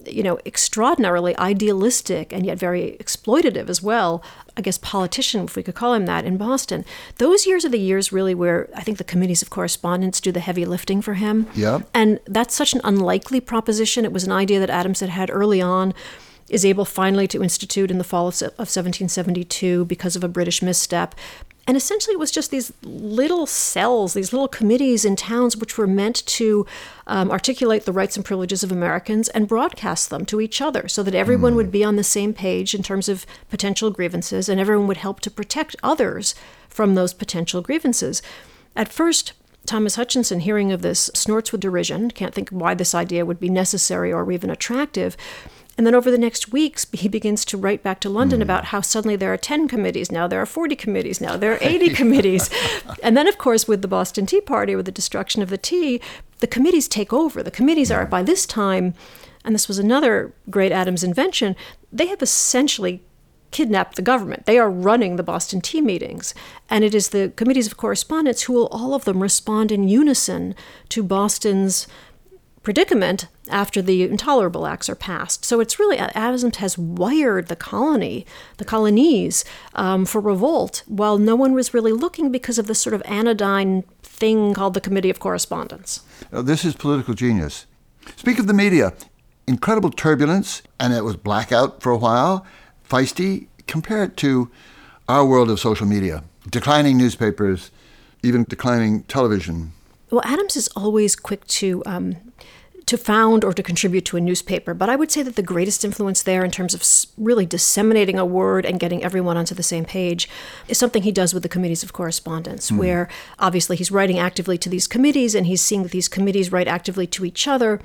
you 0.06 0.24
know, 0.24 0.40
extraordinarily 0.46 1.36
idealistic 1.38 2.32
and 2.32 2.46
yet 2.46 2.58
very 2.58 2.98
exploitative 3.00 3.70
as 3.70 3.82
well, 3.82 4.24
I 4.56 4.62
guess, 4.62 4.78
politician, 4.78 5.46
if 5.46 5.56
we 5.56 5.64
could 5.64 5.76
call 5.76 5.94
him 5.94 6.06
that, 6.06 6.26
in 6.26 6.38
Boston. 6.38 6.86
Those 7.18 7.46
years 7.46 7.66
are 7.66 7.70
the 7.70 7.80
years 7.80 8.12
really 8.12 8.36
where 8.36 8.70
I 8.76 8.84
think 8.84 8.98
the 8.98 9.04
committees 9.04 9.42
of 9.42 9.50
correspondence 9.50 10.22
do 10.22 10.32
the 10.32 10.40
heavy 10.40 10.66
lifting 10.66 11.02
for 11.02 11.16
him. 11.16 11.48
Yeah. 11.56 11.82
And 11.94 12.20
that's 12.26 12.56
such 12.56 12.74
an 12.74 12.82
unlikely 12.84 13.42
proposition. 13.42 14.06
It 14.06 14.14
was 14.14 14.24
an 14.24 14.32
idea 14.32 14.60
that 14.60 14.70
Adams 14.70 15.00
had 15.00 15.10
had 15.10 15.30
early 15.30 15.62
on 15.62 15.94
is 16.50 16.66
able 16.66 16.86
finally 16.86 17.28
to 17.28 17.44
institute 17.44 17.92
in 17.92 17.98
the 17.98 18.04
fall 18.04 18.28
of, 18.28 18.36
of 18.42 18.68
1772 18.68 19.86
because 19.86 20.16
of 20.16 20.24
a 20.24 20.30
British 20.30 20.62
misstep. 20.62 21.16
And 21.68 21.76
essentially, 21.76 22.14
it 22.14 22.20
was 22.20 22.32
just 22.32 22.50
these 22.50 22.72
little 22.82 23.46
cells, 23.46 24.14
these 24.14 24.32
little 24.32 24.48
committees 24.48 25.04
in 25.04 25.18
towns 25.18 25.58
which 25.58 25.78
were 25.78 25.86
meant 25.86 26.26
to 26.26 26.66
um, 27.08 27.30
articulate 27.30 27.84
the 27.84 27.92
rights 27.92 28.16
and 28.16 28.24
privileges 28.24 28.64
of 28.64 28.72
Americans 28.72 29.28
and 29.30 29.50
broadcast 29.50 30.10
them 30.10 30.26
to 30.28 30.40
each 30.40 30.62
other 30.62 30.88
so 30.88 31.04
that 31.04 31.14
everyone 31.14 31.54
mm. 31.54 31.56
would 31.58 31.72
be 31.72 31.84
on 31.84 31.98
the 31.98 32.06
same 32.06 32.34
page 32.34 32.74
in 32.74 32.84
terms 32.84 33.10
of 33.10 33.26
potential 33.50 33.92
grievances 33.92 34.48
and 34.48 34.62
everyone 34.62 34.88
would 34.88 34.98
help 34.98 35.20
to 35.20 35.32
protect 35.32 35.76
others 35.84 36.36
from 36.70 36.96
those 36.96 37.14
potential 37.14 37.62
grievances. 37.62 38.22
At 38.74 38.88
first, 38.88 39.34
Thomas 39.66 39.96
Hutchinson, 39.96 40.40
hearing 40.40 40.72
of 40.72 40.82
this, 40.82 41.12
snorts 41.14 41.52
with 41.52 41.60
derision, 41.60 42.12
can't 42.12 42.34
think 42.34 42.50
why 42.50 42.74
this 42.74 42.96
idea 42.96 43.26
would 43.26 43.42
be 43.42 43.50
necessary 43.50 44.14
or 44.14 44.32
even 44.32 44.50
attractive. 44.50 45.18
And 45.78 45.86
then 45.86 45.94
over 45.94 46.10
the 46.10 46.18
next 46.18 46.52
weeks, 46.52 46.88
he 46.92 47.08
begins 47.08 47.46
to 47.46 47.58
write 47.58 47.84
back 47.84 48.00
to 48.02 48.10
London 48.10 48.40
mm. 48.40 48.44
about 48.44 48.66
how 48.66 48.82
suddenly 48.82 49.16
there 49.16 49.32
are 49.32 49.38
10 49.38 49.68
committees 49.68 50.12
now, 50.12 50.28
there 50.28 50.42
are 50.42 50.46
40 50.46 50.76
committees 50.76 51.22
now, 51.22 51.38
there 51.38 51.54
are 51.54 51.60
80 51.62 51.90
committees. 51.90 52.50
And 53.04 53.16
then, 53.16 53.28
of 53.28 53.38
course, 53.38 53.68
with 53.68 53.82
the 53.82 53.88
Boston 53.88 54.26
Tea 54.26 54.42
Party, 54.42 54.76
with 54.76 54.86
the 54.86 54.92
destruction 54.92 55.42
of 55.42 55.50
the 55.50 55.58
tea, 55.58 56.02
the 56.40 56.48
committees 56.48 56.88
take 56.88 57.13
over. 57.13 57.44
The 57.44 57.52
committees 57.52 57.92
are, 57.92 58.06
by 58.06 58.24
this 58.24 58.46
time, 58.46 58.94
and 59.44 59.56
this 59.56 59.68
was 59.68 59.80
another 59.80 60.34
great 60.50 60.72
Adams 60.72 61.04
invention, 61.04 61.56
they 61.92 62.08
have 62.08 62.22
essentially 62.22 63.02
kidnapped 63.52 63.96
the 63.96 64.02
government. 64.02 64.46
They 64.46 64.60
are 64.60 64.70
running 64.70 65.16
the 65.16 65.24
Boston 65.24 65.62
Tea 65.62 65.82
meetings. 65.82 66.34
And 66.70 66.84
it 66.84 66.94
is 66.94 67.10
the 67.10 67.32
committees 67.36 67.68
of 67.68 67.78
correspondence 67.78 68.44
who 68.44 68.54
will 68.54 68.68
all 68.68 68.94
of 68.94 69.06
them 69.06 69.24
respond 69.24 69.72
in 69.72 69.88
unison 69.88 70.54
to 70.90 71.02
Boston's 71.02 71.88
predicament 72.62 73.28
after 73.50 73.82
the 73.82 74.04
intolerable 74.04 74.66
acts 74.66 74.90
are 74.90 74.96
passed. 74.96 75.46
So 75.46 75.60
it's 75.60 75.80
really 75.80 75.98
Adams 75.98 76.58
has 76.58 76.78
wired 76.78 77.48
the 77.48 77.56
colony, 77.56 78.26
the 78.58 78.66
colonies, 78.66 79.44
um, 79.76 80.06
for 80.06 80.22
revolt, 80.22 80.84
while 80.88 81.18
no 81.18 81.36
one 81.36 81.54
was 81.54 81.74
really 81.74 81.92
looking 81.92 82.32
because 82.32 82.58
of 82.58 82.68
this 82.68 82.80
sort 82.80 82.94
of 82.94 83.02
anodyne 83.06 83.84
thing 84.04 84.54
called 84.54 84.74
the 84.74 84.82
Committee 84.82 85.10
of 85.10 85.20
Correspondence. 85.20 86.02
This 86.32 86.66
is 86.66 86.76
political 86.76 87.14
genius. 87.14 87.66
Speak 88.16 88.40
of 88.40 88.48
the 88.48 88.54
media, 88.54 88.94
incredible 89.48 89.92
turbulence, 89.92 90.62
and 90.80 90.94
it 90.94 91.04
was 91.04 91.16
blackout 91.16 91.82
for 91.82 91.92
a 91.92 91.98
while 91.98 92.46
feisty. 92.90 93.48
Compare 93.68 94.04
it 94.06 94.18
to 94.18 94.50
our 95.10 95.26
world 95.26 95.50
of 95.50 95.60
social 95.60 95.86
media, 95.86 96.24
declining 96.50 96.98
newspapers, 96.98 97.72
even 98.24 98.46
declining 98.46 99.04
television. 99.04 99.74
Well, 100.10 100.22
Adams 100.24 100.56
is 100.56 100.70
always 100.70 101.16
quick 101.18 101.46
to 101.48 101.84
um, 101.86 102.16
to 102.88 102.97
found 102.97 103.43
or 103.43 103.54
to 103.54 103.62
contribute 103.62 104.06
to 104.06 104.17
a 104.17 104.21
newspaper, 104.21 104.73
but 104.73 104.89
I 104.89 104.95
would 104.95 105.12
say 105.12 105.21
that 105.21 105.36
the 105.36 105.43
greatest 105.43 105.84
influence 105.84 106.23
there 106.23 106.43
in 106.43 106.52
terms 106.52 106.73
of 106.73 106.84
really 107.17 107.45
disseminating 107.45 108.17
a 108.17 108.26
word 108.26 108.65
and 108.65 108.80
getting 108.80 109.04
everyone 109.04 109.36
onto 109.36 109.54
the 109.54 109.62
same 109.62 109.84
page 109.84 110.30
is 110.69 110.78
something 110.78 111.04
he 111.04 111.12
does 111.12 111.34
with 111.34 111.43
the 111.43 111.50
committees 111.50 111.84
of 111.84 111.91
correspondence, 111.91 112.71
mm. 112.71 112.78
where 112.78 113.10
obviously 113.39 113.76
he's 113.76 113.91
writing 113.91 114.17
actively 114.17 114.58
to 114.58 114.69
these 114.69 114.88
committees 114.88 115.36
and 115.36 115.47
he's 115.47 115.62
seeing 115.62 115.84
that 115.84 115.91
these 115.91 116.08
committees 116.08 116.52
write 116.52 116.67
actively 116.67 117.06
to 117.06 117.26
each 117.26 117.45
other. 117.47 117.82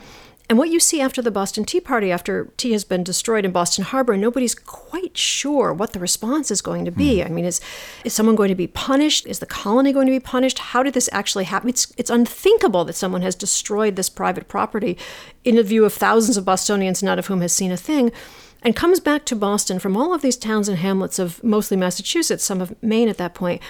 And 0.53 0.59
what 0.59 0.69
you 0.69 0.81
see 0.81 1.01
after 1.01 1.23
the 1.23 1.31
Boston 1.31 1.65
Tea 1.65 1.81
Party, 1.81 2.13
after 2.13 2.51
tea 2.59 2.73
has 2.73 2.85
been 2.85 3.03
destroyed 3.03 3.47
in 3.47 3.53
Boston 3.53 3.85
Harbor, 3.85 4.19
nobody's 4.19 4.55
quite 4.55 5.17
sure 5.17 5.73
what 5.73 5.95
the 5.95 5.99
response 5.99 6.51
is 6.51 6.61
going 6.61 6.85
to 6.85 6.91
be. 6.91 7.21
Mm. 7.21 7.25
I 7.25 7.29
mean, 7.31 7.45
is 7.47 7.59
is 8.05 8.13
someone 8.13 8.37
going 8.37 8.51
to 8.51 8.55
be 8.55 8.67
punished? 8.67 9.27
Is 9.27 9.39
the 9.39 9.47
colony 9.47 9.95
going 9.95 10.07
to 10.09 10.13
be 10.13 10.21
punished? 10.21 10.59
How 10.59 10.83
did 10.83 10.93
this 10.93 11.09
actually 11.11 11.45
happen? 11.45 11.71
It's 11.71 11.91
it's 11.97 12.11
unthinkable 12.11 12.85
that 12.85 12.97
someone 12.97 13.23
has 13.23 13.35
destroyed 13.35 13.97
this 13.97 14.11
private 14.11 14.47
property 14.47 14.99
in 15.43 15.57
the 15.57 15.63
view 15.63 15.87
of 15.87 15.95
thousands 15.95 16.37
of 16.37 16.45
Bostonians, 16.45 17.03
none 17.03 17.19
of 17.19 17.29
whom 17.29 17.41
has 17.41 17.55
seen 17.55 17.73
a 17.73 17.79
thing 17.79 18.13
and 18.63 18.77
comes 18.77 19.01
back 19.01 19.25
to 19.25 19.35
Boston 19.35 19.79
from 19.79 19.97
all 19.97 20.13
of 20.13 20.21
these 20.21 20.37
towns 20.37 20.69
and 20.69 20.77
hamlets 20.77 21.19
of 21.19 21.43
mostly 21.43 21.79
Massachusetts, 21.79 22.45
some 22.45 22.61
of 22.61 22.81
Maine 22.83 23.09
at 23.09 23.17
that 23.17 23.33
point, 23.33 23.63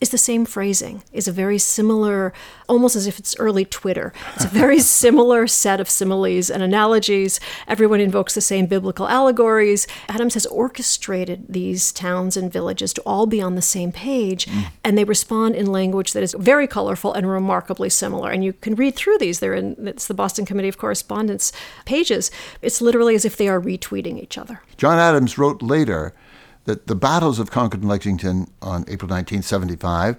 is 0.00 0.10
the 0.10 0.18
same 0.18 0.46
phrasing, 0.46 1.02
is 1.12 1.28
a 1.28 1.32
very 1.32 1.58
similar, 1.58 2.32
almost 2.68 2.96
as 2.96 3.06
if 3.06 3.18
it's 3.18 3.36
early 3.38 3.64
Twitter. 3.64 4.12
It's 4.34 4.46
a 4.46 4.48
very 4.48 4.78
similar 5.02 5.46
set 5.46 5.80
of 5.80 5.90
similes 5.90 6.50
and 6.50 6.62
analogies. 6.62 7.38
Everyone 7.68 8.00
invokes 8.00 8.34
the 8.34 8.40
same 8.40 8.66
biblical 8.66 9.08
allegories. 9.08 9.86
Adams 10.08 10.34
has 10.34 10.46
orchestrated 10.46 11.44
these 11.48 11.92
towns 11.92 12.36
and 12.36 12.50
villages 12.50 12.92
to 12.94 13.02
all 13.02 13.26
be 13.26 13.42
on 13.42 13.56
the 13.56 13.62
same 13.62 13.92
page, 13.92 14.46
mm. 14.46 14.68
and 14.82 14.96
they 14.96 15.04
respond 15.04 15.54
in 15.54 15.66
language 15.66 16.14
that 16.14 16.22
is 16.22 16.34
very 16.38 16.66
colorful 16.66 17.12
and 17.12 17.28
remarkably 17.28 17.90
similar. 17.90 18.30
And 18.30 18.42
you 18.42 18.54
can 18.54 18.74
read 18.74 18.96
through 18.96 19.18
these. 19.18 19.40
They're 19.40 19.54
in 19.54 19.86
it's 19.86 20.06
the 20.06 20.14
Boston 20.14 20.46
Committee 20.46 20.68
of 20.68 20.78
Correspondence 20.78 21.52
pages. 21.84 22.30
It's 22.62 22.80
literally 22.80 23.14
as 23.14 23.24
if 23.24 23.36
they 23.36 23.48
are 23.48 23.60
retweeting 23.60 24.20
each 24.22 24.38
other. 24.38 24.62
John 24.76 24.98
Adams 24.98 25.36
wrote 25.36 25.60
later 25.60 26.14
that 26.64 26.86
the 26.86 26.94
battles 26.94 27.38
of 27.38 27.50
Concord 27.50 27.82
and 27.82 27.90
Lexington 27.90 28.50
on 28.60 28.82
April 28.82 29.08
1975, 29.08 30.16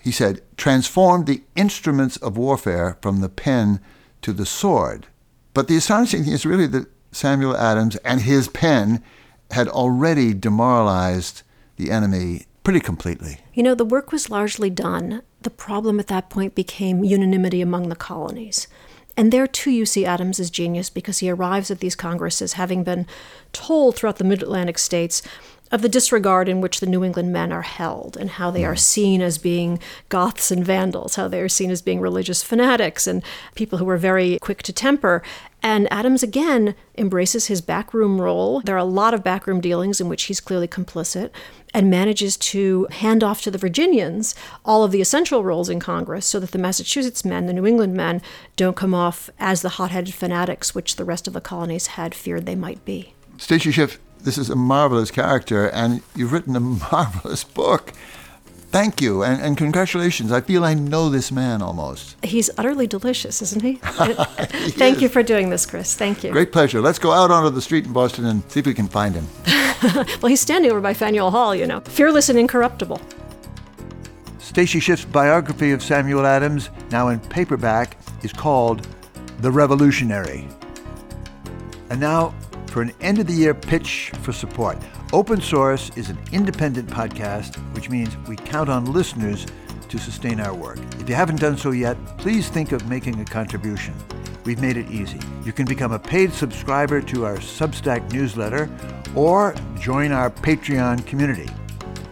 he 0.00 0.10
said, 0.10 0.42
transformed 0.56 1.26
the 1.26 1.42
instruments 1.54 2.16
of 2.18 2.36
warfare 2.36 2.98
from 3.02 3.20
the 3.20 3.28
pen 3.28 3.80
to 4.22 4.32
the 4.32 4.46
sword. 4.46 5.06
But 5.54 5.68
the 5.68 5.76
astonishing 5.76 6.24
thing 6.24 6.32
is 6.32 6.46
really 6.46 6.66
that 6.68 6.86
Samuel 7.12 7.56
Adams 7.56 7.96
and 7.96 8.20
his 8.20 8.48
pen 8.48 9.02
had 9.50 9.68
already 9.68 10.34
demoralized 10.34 11.42
the 11.76 11.90
enemy 11.90 12.46
pretty 12.64 12.80
completely. 12.80 13.38
You 13.54 13.62
know, 13.62 13.74
the 13.74 13.84
work 13.84 14.12
was 14.12 14.28
largely 14.28 14.70
done. 14.70 15.22
The 15.42 15.50
problem 15.50 16.00
at 16.00 16.08
that 16.08 16.30
point 16.30 16.54
became 16.54 17.04
unanimity 17.04 17.60
among 17.60 17.88
the 17.88 17.96
colonies. 17.96 18.66
And 19.16 19.32
there 19.32 19.46
too 19.46 19.70
you 19.70 19.86
see 19.86 20.04
Adams's 20.04 20.50
genius 20.50 20.90
because 20.90 21.18
he 21.18 21.30
arrives 21.30 21.70
at 21.70 21.80
these 21.80 21.96
congresses 21.96 22.54
having 22.54 22.84
been 22.84 23.06
told 23.52 23.96
throughout 23.96 24.16
the 24.16 24.24
mid 24.24 24.42
Atlantic 24.42 24.78
states 24.78 25.22
of 25.72 25.82
the 25.82 25.88
disregard 25.88 26.48
in 26.48 26.60
which 26.60 26.80
the 26.80 26.86
New 26.86 27.02
England 27.02 27.32
men 27.32 27.52
are 27.52 27.62
held 27.62 28.16
and 28.16 28.30
how 28.30 28.50
they 28.50 28.64
are 28.64 28.74
mm. 28.74 28.78
seen 28.78 29.20
as 29.20 29.38
being 29.38 29.80
Goths 30.08 30.50
and 30.50 30.64
Vandals, 30.64 31.16
how 31.16 31.28
they 31.28 31.40
are 31.40 31.48
seen 31.48 31.70
as 31.70 31.82
being 31.82 32.00
religious 32.00 32.42
fanatics 32.42 33.06
and 33.06 33.22
people 33.54 33.78
who 33.78 33.88
are 33.88 33.96
very 33.96 34.38
quick 34.40 34.62
to 34.64 34.72
temper. 34.72 35.22
And 35.66 35.92
Adams 35.92 36.22
again 36.22 36.76
embraces 36.96 37.48
his 37.48 37.60
backroom 37.60 38.20
role. 38.20 38.60
There 38.60 38.76
are 38.76 38.78
a 38.78 38.84
lot 38.84 39.14
of 39.14 39.24
backroom 39.24 39.60
dealings 39.60 40.00
in 40.00 40.08
which 40.08 40.22
he's 40.22 40.38
clearly 40.38 40.68
complicit 40.68 41.30
and 41.74 41.90
manages 41.90 42.36
to 42.36 42.86
hand 42.92 43.24
off 43.24 43.42
to 43.42 43.50
the 43.50 43.58
Virginians 43.58 44.36
all 44.64 44.84
of 44.84 44.92
the 44.92 45.00
essential 45.00 45.42
roles 45.42 45.68
in 45.68 45.80
Congress 45.80 46.24
so 46.24 46.38
that 46.38 46.52
the 46.52 46.58
Massachusetts 46.58 47.24
men, 47.24 47.46
the 47.46 47.52
New 47.52 47.66
England 47.66 47.94
men, 47.94 48.22
don't 48.54 48.76
come 48.76 48.94
off 48.94 49.28
as 49.40 49.62
the 49.62 49.70
hot 49.70 49.90
headed 49.90 50.14
fanatics 50.14 50.72
which 50.72 50.94
the 50.94 51.04
rest 51.04 51.26
of 51.26 51.32
the 51.32 51.40
colonies 51.40 51.88
had 51.88 52.14
feared 52.14 52.46
they 52.46 52.54
might 52.54 52.84
be. 52.84 53.14
Stacy 53.36 53.72
Schiff, 53.72 53.98
this 54.20 54.38
is 54.38 54.48
a 54.48 54.54
marvelous 54.54 55.10
character, 55.10 55.66
and 55.70 56.00
you've 56.14 56.32
written 56.32 56.54
a 56.54 56.60
marvelous 56.92 57.42
book. 57.42 57.92
Thank 58.76 59.00
you, 59.00 59.22
and, 59.22 59.40
and 59.40 59.56
congratulations. 59.56 60.30
I 60.30 60.42
feel 60.42 60.62
I 60.62 60.74
know 60.74 61.08
this 61.08 61.32
man 61.32 61.62
almost. 61.62 62.22
He's 62.22 62.50
utterly 62.58 62.86
delicious, 62.86 63.40
isn't 63.40 63.62
he? 63.62 63.76
Thank 63.82 65.00
you 65.00 65.08
for 65.08 65.22
doing 65.22 65.48
this, 65.48 65.64
Chris. 65.64 65.94
Thank 65.94 66.22
you. 66.22 66.30
Great 66.30 66.52
pleasure. 66.52 66.82
Let's 66.82 66.98
go 66.98 67.10
out 67.10 67.30
onto 67.30 67.48
the 67.48 67.62
street 67.62 67.86
in 67.86 67.94
Boston 67.94 68.26
and 68.26 68.42
see 68.50 68.60
if 68.60 68.66
we 68.66 68.74
can 68.74 68.86
find 68.86 69.14
him. 69.14 69.26
well, 70.20 70.26
he's 70.26 70.42
standing 70.42 70.70
over 70.70 70.82
by 70.82 70.92
Faneuil 70.92 71.30
Hall, 71.30 71.54
you 71.54 71.66
know, 71.66 71.80
fearless 71.80 72.28
and 72.28 72.38
incorruptible. 72.38 73.00
Stacy 74.40 74.78
Schiff's 74.78 75.06
biography 75.06 75.72
of 75.72 75.82
Samuel 75.82 76.26
Adams, 76.26 76.68
now 76.90 77.08
in 77.08 77.18
paperback, 77.18 77.96
is 78.22 78.32
called 78.34 78.86
The 79.40 79.50
Revolutionary. 79.50 80.46
And 81.88 81.98
now 81.98 82.34
for 82.66 82.82
an 82.82 82.92
end 83.00 83.20
of 83.20 83.26
the 83.26 83.32
year 83.32 83.54
pitch 83.54 84.12
for 84.20 84.34
support. 84.34 84.76
Open 85.12 85.40
Source 85.40 85.96
is 85.96 86.10
an 86.10 86.18
independent 86.32 86.90
podcast, 86.90 87.54
which 87.74 87.88
means 87.88 88.16
we 88.26 88.34
count 88.34 88.68
on 88.68 88.92
listeners 88.92 89.46
to 89.88 89.98
sustain 89.98 90.40
our 90.40 90.52
work. 90.52 90.80
If 90.98 91.08
you 91.08 91.14
haven't 91.14 91.40
done 91.40 91.56
so 91.56 91.70
yet, 91.70 91.96
please 92.18 92.48
think 92.48 92.72
of 92.72 92.88
making 92.88 93.20
a 93.20 93.24
contribution. 93.24 93.94
We've 94.44 94.60
made 94.60 94.76
it 94.76 94.90
easy. 94.90 95.20
You 95.44 95.52
can 95.52 95.64
become 95.64 95.92
a 95.92 95.98
paid 95.98 96.32
subscriber 96.32 97.00
to 97.02 97.24
our 97.24 97.36
Substack 97.36 98.12
newsletter 98.12 98.68
or 99.14 99.54
join 99.78 100.10
our 100.10 100.28
Patreon 100.28 101.06
community. 101.06 101.48